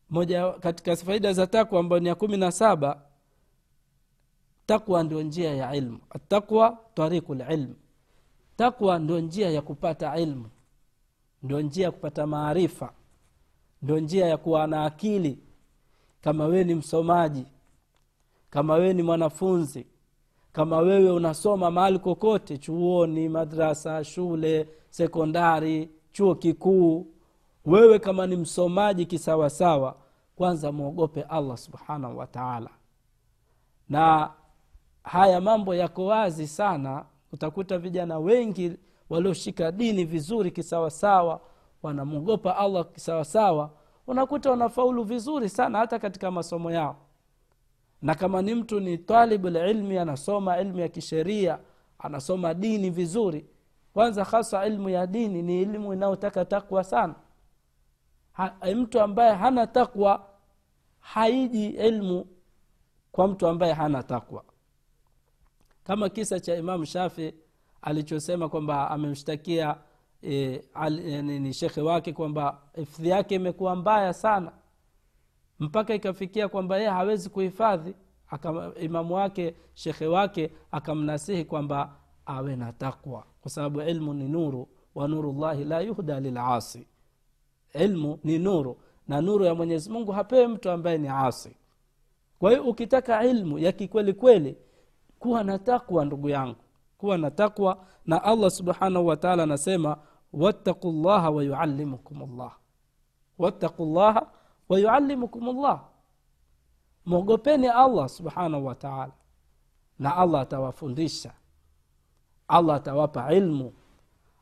moja 0.10 0.52
katika 0.52 0.96
faida 0.96 1.34
za 1.34 1.48
takwa 1.48 1.80
ambayo 1.80 2.00
ni 2.00 2.08
ya 2.08 2.16
kumi 2.16 2.38
na 2.38 2.52
saba 2.52 3.02
takwa 4.66 5.04
ndio 5.04 5.22
njia 5.22 5.54
ya 5.56 5.76
ilmu. 5.76 6.00
Atakwa 6.10 6.78
tariku 6.94 7.34
lilmu 7.36 7.76
takwa 8.58 9.00
ndio 9.00 9.20
njia 9.20 9.50
ya 9.50 9.62
kupata 9.62 10.18
ilmu 10.18 10.50
ndio 11.44 11.62
njia 11.62 11.86
ya 11.86 11.92
kupata 11.92 12.28
maarifa 12.28 12.94
ndio 13.84 14.00
njia 14.00 14.26
ya 14.26 14.38
kuwa 14.38 14.68
na 14.68 14.86
akili. 14.86 15.40
Kama 16.22 16.46
wewe 16.46 16.64
ni 16.64 16.76
msomaji 16.76 17.46
kama 18.50 18.74
wewe 18.74 18.94
ni 18.94 19.04
mwanafunzi 19.04 19.86
kama 20.52 20.78
wewe 20.78 21.12
unasoma 21.12 21.72
mahali 21.72 22.00
kokote 22.00 22.58
chuoni 22.58 23.30
madrasa 23.30 24.04
shule 24.04 24.68
sekondari 24.90 25.90
chuo 26.12 26.36
kikuu 26.36 27.08
wewe 27.66 28.00
kama 28.00 28.28
ni 28.28 28.36
msomaji 28.36 29.06
kisawasawa 29.06 29.96
kwanza 30.36 30.72
mwogope 30.72 31.22
allah 31.22 31.58
subhanahu 31.58 32.18
wataala 32.18 32.70
na 33.90 34.32
haya 35.04 35.42
mambo 35.42 35.76
yako 35.76 36.06
wazi 36.06 36.48
sana 36.48 37.06
utakuta 37.32 37.78
vijana 37.78 38.20
wengi 38.20 38.78
walioshika 39.10 39.72
dini 39.72 40.06
vizuri 40.06 40.52
kisawasawa 40.52 41.42
wanamwogopa 41.84 42.58
allah 42.58 42.86
kisawasawa 42.92 43.72
unakuta 44.08 44.50
wanafaulu 44.52 45.04
vizuri 45.04 45.50
sana 45.50 45.80
hata 45.80 46.00
katika 46.00 46.32
masomo 46.32 46.72
yao. 46.72 46.96
Na 48.02 48.16
kama 48.16 48.42
ni 48.42 48.56
mtu 48.56 48.80
ni 48.80 48.98
talibu 48.98 49.50
lilmi 49.50 49.98
anasoma 49.98 50.60
ilmu 50.60 50.80
ya 50.80 50.88
kisheria 50.90 51.60
anasoma 52.00 52.54
dini 52.54 52.90
vizuri 52.90 53.46
kwanza 53.94 54.24
hasa 54.24 54.66
ilmu 54.66 54.90
ya 54.90 55.08
dini 55.08 55.42
ni 55.42 55.62
elimu 55.62 55.94
inayotaka 55.94 56.46
takwa 56.46 56.84
sana. 56.84 57.16
Ha, 58.34 58.56
mtu 58.76 59.00
ambaye 59.02 59.34
hana 59.36 59.68
takwa 59.68 60.28
haiji 61.00 61.68
ilmu 61.70 62.28
kwa 63.12 63.28
mtu 63.28 63.48
ambaye 63.48 63.74
hana 63.74 64.04
takwa. 64.04 64.44
Kama 65.84 66.10
kisa 66.10 66.40
cha 66.40 66.56
imamu 66.56 66.86
shafi 66.86 67.34
alichosema 67.82 68.50
kwamba 68.50 68.92
amemshtakia 68.92 69.76
e, 70.24 70.64
e, 71.08 71.22
ni 71.22 71.54
shekhe 71.54 71.82
wake 71.82 72.14
kwamba 72.14 72.62
hifadhi 72.76 73.10
yake 73.10 73.36
imekuwa 73.36 73.76
mbaya 73.76 74.14
sana. 74.14 74.52
Mpaka 75.60 75.94
ikafikia 75.96 76.48
kwamba 76.48 76.78
yeye 76.78 76.90
hawezi 76.90 77.30
kuhifadhi 77.30 77.96
imamu 78.82 79.14
wake 79.16 79.56
shekhe 79.74 80.08
wake 80.08 80.52
akamnasihi 80.72 81.46
kwamba 81.46 81.96
awe 82.26 82.56
na 82.56 82.74
takwa 82.74 83.24
kwa 83.42 83.52
sababu 83.52 83.82
ilmu 83.82 84.14
ni 84.14 84.28
nuru 84.30 84.68
wa 84.96 85.08
nuru 85.08 85.46
la 85.66 85.80
yuhda 85.82 86.20
lilasi 86.20 86.88
ilmu 87.74 88.20
ni 88.24 88.40
nuru 88.40 88.78
na 89.08 89.22
nuru 89.22 89.46
ya 89.46 89.56
mwenyezi 89.56 89.90
mungu 89.90 90.12
hapewi 90.12 90.48
mtu 90.48 90.70
ambaye 90.72 90.98
ni 90.98 91.08
asi. 91.08 91.56
Kwa 92.40 92.52
hiyo 92.52 92.64
ukitaka 92.64 93.26
ilmu 93.26 93.60
ya 93.60 93.72
kikweli 93.72 94.14
kweli 94.14 94.58
kuwa 95.20 95.44
na 95.44 95.60
takwa 95.60 96.06
ndugu 96.06 96.30
yangu. 96.30 96.56
Kuwa 96.98 97.18
na 97.18 97.32
takwa 97.32 97.86
na 98.06 98.24
allah 98.24 98.52
subhanahu 98.52 99.08
wataala 99.08 99.44
anasema 99.44 99.98
wattaqu 100.34 100.92
llaha 100.92 101.30
wayuallimukum 101.30 102.38
llah 102.38 102.54
wattaqu 103.40 103.86
llaha 103.86 104.28
wayuallimukum 104.70 105.46
llah 105.62 105.80
mwogopeni 107.06 107.68
allah 107.68 108.10
subhanahu 108.10 108.66
wataala 108.66 109.12
na 110.00 110.16
allah 110.18 110.42
atawafundisha. 110.42 111.32
Allah 112.48 112.76
atawapa 112.76 113.34
ilmu. 113.34 113.74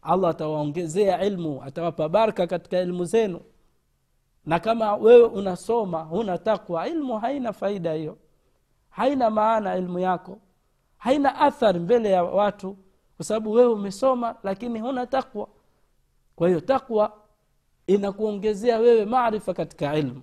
Allah 0.02 0.30
atawaongezea 0.30 1.26
ilmu 1.26 1.64
atawapa 1.64 2.10
baraka 2.10 2.48
katika 2.48 2.80
ilmu 2.80 3.06
zenu. 3.06 3.40
Na 4.46 4.60
kama 4.60 4.96
wewe 4.96 5.24
unasoma 5.28 6.02
huna 6.04 6.38
takwa 6.38 6.88
ilmu 6.88 7.20
haina 7.20 7.54
faida 7.54 7.94
hiyo. 7.94 8.18
Haina 8.90 9.30
maana 9.30 9.76
ilmu 9.78 10.00
yako. 10.00 10.38
Haina 10.98 11.36
athari 11.40 11.80
mbele 11.80 12.10
ya 12.12 12.24
watu 12.24 12.78
kwa 13.18 13.26
sababu 13.26 13.52
wewe 13.52 13.74
umesoma 13.74 14.36
lakini 14.44 14.80
huna 14.80 15.06
takwa 15.08 15.48
kwa 16.42 16.48
hiyo 16.48 16.62
takwa 16.62 17.14
inakuongezea 17.88 18.80
wewe 18.80 19.06
maarifa 19.06 19.54
katika 19.54 19.96
ilmu. 19.98 20.22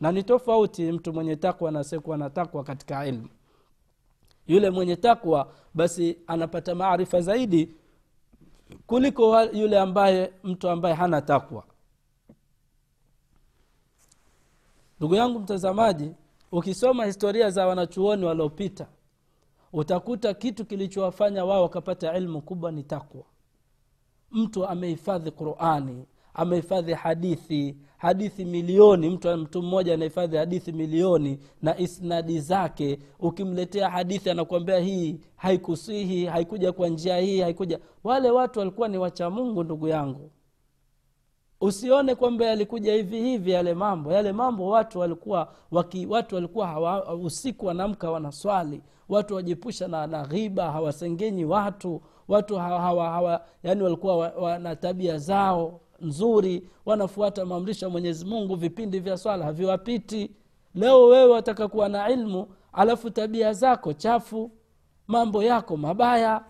Na 0.00 0.12
ni 0.12 0.22
tofauti 0.22 0.92
mtu 0.92 1.12
mwenye 1.12 1.36
takwa 1.36 1.70
na 1.70 1.80
asiyekuwa 1.80 2.16
na 2.16 2.30
takwa 2.30 2.64
katika 2.64 3.06
ilmu. 3.06 3.28
Yule 4.46 4.70
mwenye 4.70 4.96
takwa 4.96 5.52
basi 5.74 6.18
anapata 6.26 6.74
maarifa 6.74 7.20
zaidi 7.20 7.74
kuliko 8.86 9.42
yule 9.42 9.78
ambaye 9.78 10.32
mtu 10.44 10.68
ambaye 10.68 10.94
hana 10.94 11.22
takwa 11.22 11.64
ndugu 14.98 15.14
yangu 15.14 15.38
mtazamaji 15.38 16.12
ukisoma 16.52 17.04
historia 17.04 17.50
za 17.50 17.66
wanachuoni 17.66 18.24
waliopita 18.24 18.86
utakuta 19.72 20.34
kitu 20.34 20.64
kilichowafanya 20.64 21.44
wao 21.44 21.62
wakapata 21.62 22.16
ilmu 22.16 22.42
kubwa 22.42 22.72
ni 22.72 22.82
takwa 22.82 23.22
mtu 24.32 24.66
amehifadhi 24.66 25.30
qurani 25.30 26.04
amehifadhi 26.34 26.92
hadithi 26.94 27.76
hadithi 27.98 28.44
milioni 28.44 29.10
mtu, 29.10 29.36
mtu 29.36 29.62
mmoja 29.62 29.94
anahifadhi 29.94 30.36
hadithi 30.36 30.72
milioni 30.72 31.38
na 31.62 31.78
isnadi 31.78 32.40
zake. 32.40 32.98
Ukimletea 33.18 33.90
hadithi 33.90 34.30
anakuambia 34.30 34.78
hii 34.78 35.20
haikusihi 35.36 36.26
haikuja 36.26 36.72
kwa 36.72 36.88
njia 36.88 37.18
hii 37.18 37.40
haikuja. 37.40 37.78
Wale 38.04 38.30
watu 38.30 38.58
walikuwa 38.58 38.88
ni 38.88 38.98
wacha 38.98 39.30
mungu 39.30 39.64
ndugu 39.64 39.88
yangu. 39.88 40.30
Usione 41.60 42.14
kwamba 42.14 42.44
yalikuja 42.44 42.94
hivi 42.94 43.20
hivi 43.22 43.50
yale 43.50 43.74
mambo. 43.74 44.12
Yale 44.12 44.32
mambo 44.32 44.68
watu 44.68 44.98
walikuwa 44.98 45.52
waki, 45.70 46.06
watu 46.06 46.34
walikuwa 46.34 46.66
hawa, 46.66 47.14
usiku 47.14 47.66
wanamka 47.66 48.10
wanaswali. 48.10 48.82
Watu 49.08 49.34
wajipusha 49.34 49.88
na, 49.88 50.06
na 50.06 50.26
ghiba 50.26 50.72
hawasengenyi 50.72 51.44
watu 51.44 52.02
watu 52.30 52.56
hawa, 52.56 52.80
hawa, 53.10 53.44
yani 53.62 53.82
walikuwa 53.82 54.16
wana 54.16 54.76
tabia 54.76 55.18
zao 55.18 55.80
nzuri 56.00 56.68
wanafuata 56.86 57.44
maamrisho 57.44 57.86
ya 57.86 57.90
mwenyezi 57.90 58.24
mungu 58.24 58.56
vipindi 58.56 59.00
vya 59.00 59.16
swala 59.16 59.44
haviwapiti. 59.44 60.30
Leo 60.74 61.04
wewe 61.06 61.30
wataka 61.32 61.68
kuwa 61.68 61.88
na 61.88 62.10
ilmu 62.10 62.46
alafu 62.72 63.10
tabia 63.10 63.52
zako 63.52 63.92
chafu 63.92 64.50
mambo 65.06 65.42
yako 65.42 65.76
mabaya 65.76 66.44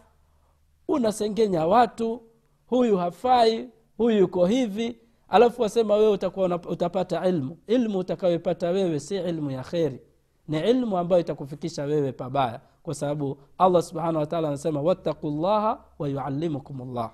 unasengenya 0.88 1.66
watu 1.66 2.23
huyu 2.66 2.97
hafai 2.97 3.69
huyu 3.97 4.19
yuko 4.19 4.47
hivi 4.47 4.99
alafu 5.29 5.62
wasema 5.62 5.95
wewe 5.95 6.11
utakuwa 6.11 6.47
utapata 6.69 7.29
ilmu. 7.29 7.59
Ilmu 7.66 7.99
utakayoipata 7.99 8.71
wewe 8.71 9.01
si 9.01 9.16
ilmu 9.16 9.51
ya 9.51 9.62
kheri. 9.62 10.01
Ni 10.49 10.61
ilmu 10.71 10.99
ambayo 10.99 11.21
itakufikisha 11.21 11.83
wewe 11.85 12.12
pabaya 12.12 12.61
kwa 12.83 12.95
sababu 12.95 13.38
allah 13.59 13.83
subhanahu 13.83 14.16
wataala 14.19 14.49
anasema 14.49 14.81
wattaku 14.83 15.31
llaha 15.31 15.85
wayuallimukum 15.99 16.95
llah 16.95 17.12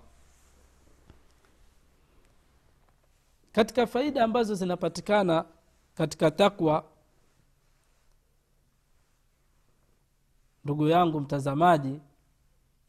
katika 3.53 3.87
faida 3.87 4.25
ambazo 4.25 4.55
zinapatikana 4.55 5.45
katika 5.95 6.31
takwa 6.31 6.85
ndugu 10.65 10.89
yangu 10.89 11.21
mtazamaji 11.21 12.01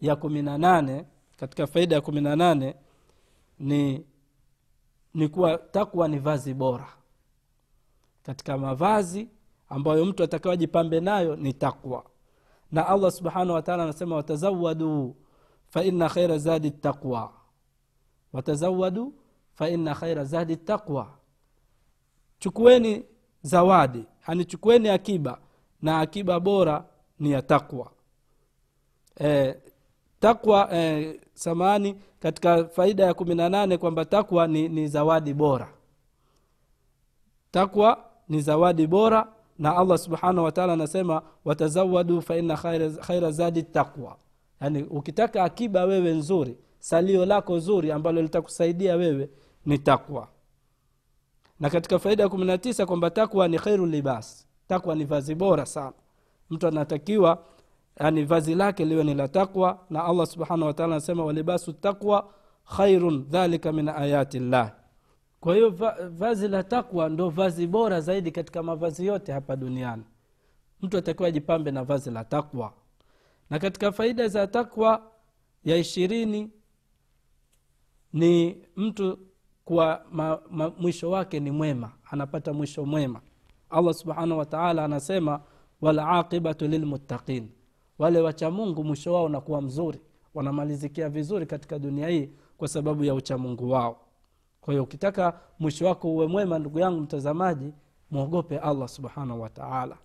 ya 0.01 0.15
kumi 0.15 0.41
na 0.41 0.57
nane 0.57 1.05
katika 1.37 1.67
faida 1.67 1.95
ya 1.95 2.01
kumi 2.01 2.21
na 2.21 2.35
nane 2.35 2.75
ni 3.59 4.05
ni 5.13 5.27
kuwa 5.27 5.57
takwa 5.57 6.07
ni 6.07 6.19
vazi 6.19 6.53
bora. 6.53 6.87
Katika 8.23 8.57
mavazi 8.57 9.27
ambayo 9.69 10.05
mtu 10.05 10.23
atakaajipambe 10.23 10.99
nayo 10.99 11.35
ni 11.35 11.53
takwa 11.53 12.05
na 12.71 12.87
allah 12.87 13.11
subhanahu 13.11 13.51
wataala 13.53 13.83
anasema 13.83 14.15
watazawadu 14.15 15.15
faina 15.69 16.09
khaira 16.09 16.37
zadi 16.37 16.71
taqwa. 16.71 17.33
Watazawadu 18.33 19.13
faina 19.53 19.95
khaira 19.95 20.23
zadi 20.25 20.57
taqwa. 20.57 21.07
Chukueni 22.39 23.03
zawadi 23.41 24.05
yani 24.27 24.45
chukueni 24.45 24.89
akiba 24.89 25.39
na 25.81 25.99
akiba 25.99 26.39
bora 26.39 26.85
ni 27.19 27.31
ya 27.31 27.41
takwa 27.41 27.91
e, 29.19 29.55
takwa 30.19 30.69
e, 30.75 31.19
samani 31.33 31.95
katika 32.19 32.65
faida 32.65 33.03
ya 33.05 33.13
kumi 33.13 33.35
na 33.35 33.49
nane 33.49 33.77
kwamba 33.77 34.05
takwa 34.05 34.47
ni, 34.47 34.69
ni 34.69 34.87
zawadi 34.87 35.33
bora. 35.33 35.69
Takwa 37.51 38.03
ni 38.29 38.41
zawadi 38.41 38.87
bora 38.87 39.33
na 39.59 39.77
allah 39.77 39.97
subhanahu 39.97 40.43
wataala 40.45 40.73
anasema 40.73 41.21
watazawadu 41.45 42.21
faina 42.21 42.57
khaira, 43.01 43.31
zadi 43.31 43.63
takwa 43.63 44.17
yaani 44.61 44.83
ukitaka 44.83 45.43
akiba 45.43 45.83
wewe 45.85 46.11
nzuri 46.13 46.57
salio 46.79 47.25
lako 47.25 47.59
zuri 47.59 47.91
ambalo 47.91 48.21
litakusaidia 48.21 48.95
wewe 48.95 49.29
ni 49.65 49.77
takwa 49.77 50.27
na 51.59 51.69
katika 51.69 51.99
faida 51.99 52.23
ya 52.23 52.29
kumi 52.29 52.45
na 52.45 52.57
tisa 52.57 52.85
kwamba 52.85 53.09
takwa 53.09 53.47
ni 53.47 53.57
khairu 53.59 53.85
libas 53.85 54.47
takwa 54.67 54.95
ni 54.95 55.05
vazi 55.05 55.35
bora 55.35 55.65
sana. 55.65 55.93
Mtu 56.49 56.67
anatakiwa 56.67 57.43
yani 57.99 58.23
vazi 58.23 58.55
lake 58.55 58.85
liwe 58.85 59.03
ni 59.03 59.13
la 59.13 59.27
takwa 59.27 59.79
na 59.89 60.05
allah 60.05 60.27
subhanahu 60.27 60.65
wataala 60.67 60.95
anasema 60.95 61.25
walibasu 61.25 61.73
takwa 61.73 62.29
khairun 62.77 63.23
dhalika 63.29 63.71
min 63.71 63.89
ayati 63.89 64.39
llah 64.39 64.71
kwa 65.39 65.55
hiyo 65.55 65.69
va, 65.69 65.97
vazi 66.09 66.47
la 66.47 66.63
takwa 66.63 67.09
ndo 67.09 67.29
vazi 67.29 67.67
bora 67.67 68.01
zaidi 68.01 68.31
katika 68.31 68.63
mavazi 68.63 69.05
yote 69.05 69.31
hapa 69.31 69.55
duniani. 69.55 70.03
Mtu 70.81 70.97
atakiwa 70.97 71.27
ajipambe 71.27 71.71
na 71.71 71.83
vazi 71.83 72.11
la 72.11 72.23
takwa. 72.23 72.73
Na 73.49 73.59
katika 73.59 73.91
faida 73.91 74.27
za 74.27 74.47
takwa 74.47 75.11
ya 75.63 75.77
ishirini 75.77 76.51
ni 78.13 78.57
mtu 78.75 79.19
kuwa 79.65 80.05
ma, 80.11 80.39
ma, 80.51 80.69
mwisho 80.69 81.09
wake 81.09 81.39
ni 81.39 81.51
mwema 81.51 81.91
anapata 82.11 82.53
mwisho 82.53 82.85
mwema. 82.85 83.21
Allah 83.69 83.93
subhanahu 83.93 84.39
wataala 84.39 84.85
anasema 84.85 85.41
walaqibatu 85.81 86.67
lilmuttaqin 86.67 87.49
wale 87.99 88.21
wachamungu 88.21 88.83
mwisho 88.83 89.13
wao 89.13 89.25
unakuwa 89.25 89.61
mzuri 89.61 90.01
wanamalizikia 90.33 91.09
vizuri 91.09 91.45
katika 91.45 91.79
dunia 91.79 92.07
hii 92.07 92.29
kwa 92.57 92.67
sababu 92.67 93.03
ya 93.03 93.13
uchamungu 93.13 93.69
wao 93.71 94.06
kwa 94.67 94.73
hiyo 94.73 94.83
ukitaka 94.83 95.39
mwisho 95.59 95.85
wako 95.85 96.11
uwe 96.13 96.27
mwema 96.27 96.59
ndugu 96.59 96.79
yangu 96.79 97.01
mtazamaji 97.01 97.73
mwogope 98.11 98.59
allah 98.59 98.87
subhanahu 98.87 99.41
wataala 99.41 99.97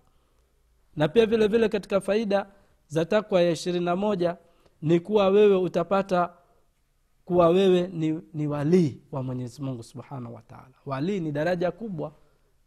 na 0.95 1.07
pia 1.07 1.25
vile 1.25 1.47
vile 1.47 1.69
katika 1.69 2.01
faida 2.01 2.45
za 2.87 3.05
takwa 3.05 3.41
ya 3.41 3.51
ishirini 3.51 3.85
na 3.85 3.95
moja 3.95 4.37
ni 4.81 4.99
kuwa 4.99 5.27
wewe 5.27 5.55
utapata 5.55 6.33
kuwa 7.25 7.49
wewe 7.49 7.87
ni, 7.87 8.19
ni 8.33 8.47
walii 8.47 9.01
wa 9.11 9.23
mwenyezi 9.23 9.61
mungu 9.61 9.83
subhanahu 9.83 10.35
wataala 10.35 10.73
walii 10.85 11.19
ni 11.19 11.31
daraja 11.31 11.71
kubwa 11.71 12.11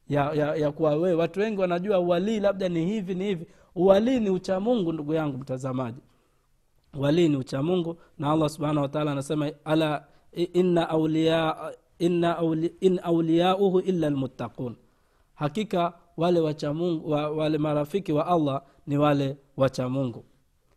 ya, 0.09 0.33
ya, 0.33 0.55
ya 0.57 0.73
kuwa 0.73 0.91
wewe. 0.91 1.15
Watu 1.15 1.41
wengi 1.41 1.61
wanajua 1.61 1.99
uwalii 1.99 2.41
labda 2.41 2.69
ni 2.69 2.87
hivi 2.87 3.15
ni 3.15 3.25
hivi. 3.25 3.47
Uwalii 3.75 4.21
ni 4.21 4.31
uchamungu 4.31 4.93
ndugu 4.93 5.15
yangu 5.15 5.39
mtazamaji. 5.39 6.01
Walii 6.95 7.29
ni 7.29 7.37
uchamungu 7.37 7.97
na 8.19 8.33
allah 8.33 8.49
subhanahu 8.49 8.83
wataala 8.83 9.13
anasema 9.13 9.53
ala 9.65 10.05
inna 10.33 10.89
auliya 10.89 11.57
in 11.99 12.99
auliyauhu 13.03 13.81
illa 13.81 14.11
lmuttaqun 14.11 14.77
hakika 15.35 15.93
wale 16.17 16.41
wachamungu 16.41 17.11
wa, 17.11 17.31
wale 17.31 17.59
marafiki 17.59 18.13
wa 18.13 18.27
allah 18.27 18.63
ni 18.87 18.99
wale 18.99 19.37
wachamungu 19.57 20.25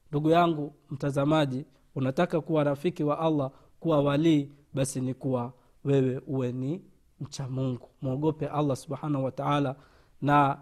ndugu 0.10 0.30
yangu 0.30 0.74
mtazamaji 0.90 1.66
unataka 1.96 2.42
kuwa 2.42 2.64
rafiki 2.64 3.04
wa 3.04 3.20
allah 3.20 3.52
kuwa 3.80 4.02
walii 4.02 4.50
basi 4.74 5.02
ni 5.02 5.14
kuwa 5.14 5.54
wewe 5.84 6.22
uwe 6.28 6.52
ni 6.52 6.82
mcha 7.22 7.48
mungu. 7.50 7.90
Mwogope 8.02 8.48
allah 8.48 8.76
subhanahu 8.78 9.24
wataala 9.26 9.76
na 10.22 10.58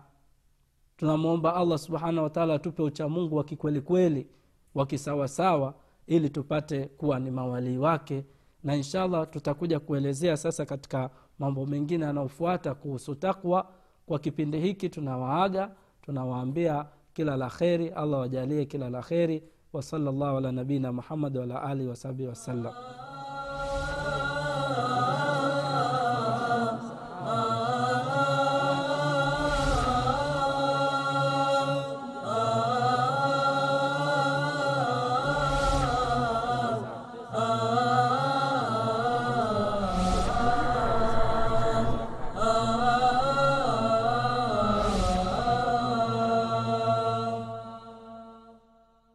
tunamwomba 0.97 1.55
allah 1.55 1.77
subhanahu 1.77 2.23
wataala 2.23 2.53
atupe 2.53 2.81
uchamungu 2.83 3.35
wa 3.35 3.43
kikwelikweli 3.43 4.27
wa 4.75 4.85
kisawasawa 4.85 5.73
ili 6.07 6.29
tupate 6.29 6.85
kuwa 6.85 7.19
ni 7.19 7.31
mawalii 7.31 7.77
wake 7.77 8.25
na 8.67 8.75
inshallah 8.75 9.27
tutakuja 9.29 9.79
kuelezea 9.79 10.37
sasa 10.37 10.65
katika 10.65 11.09
mambo 11.39 11.65
mengine 11.65 12.05
yanayofuata 12.05 12.75
kuhusu 12.75 13.15
takwa. 13.15 13.67
Kwa 14.05 14.19
kipindi 14.19 14.59
hiki 14.59 14.89
tunawaaga 14.89 15.71
tunawaambia 16.01 16.85
kila 17.13 17.37
la 17.37 17.49
kheri 17.49 17.89
allah 17.89 18.19
wajalie 18.19 18.65
kila 18.65 18.89
la 18.89 19.01
kheri. 19.01 19.43
Wasala 19.73 20.11
llahu 20.11 20.37
ala 20.37 20.51
nabiina 20.51 20.93
muhammad 20.93 21.37
waala 21.37 21.63
alihi 21.63 21.89
wasahbihi 21.89 22.29
wasallam 22.29 22.73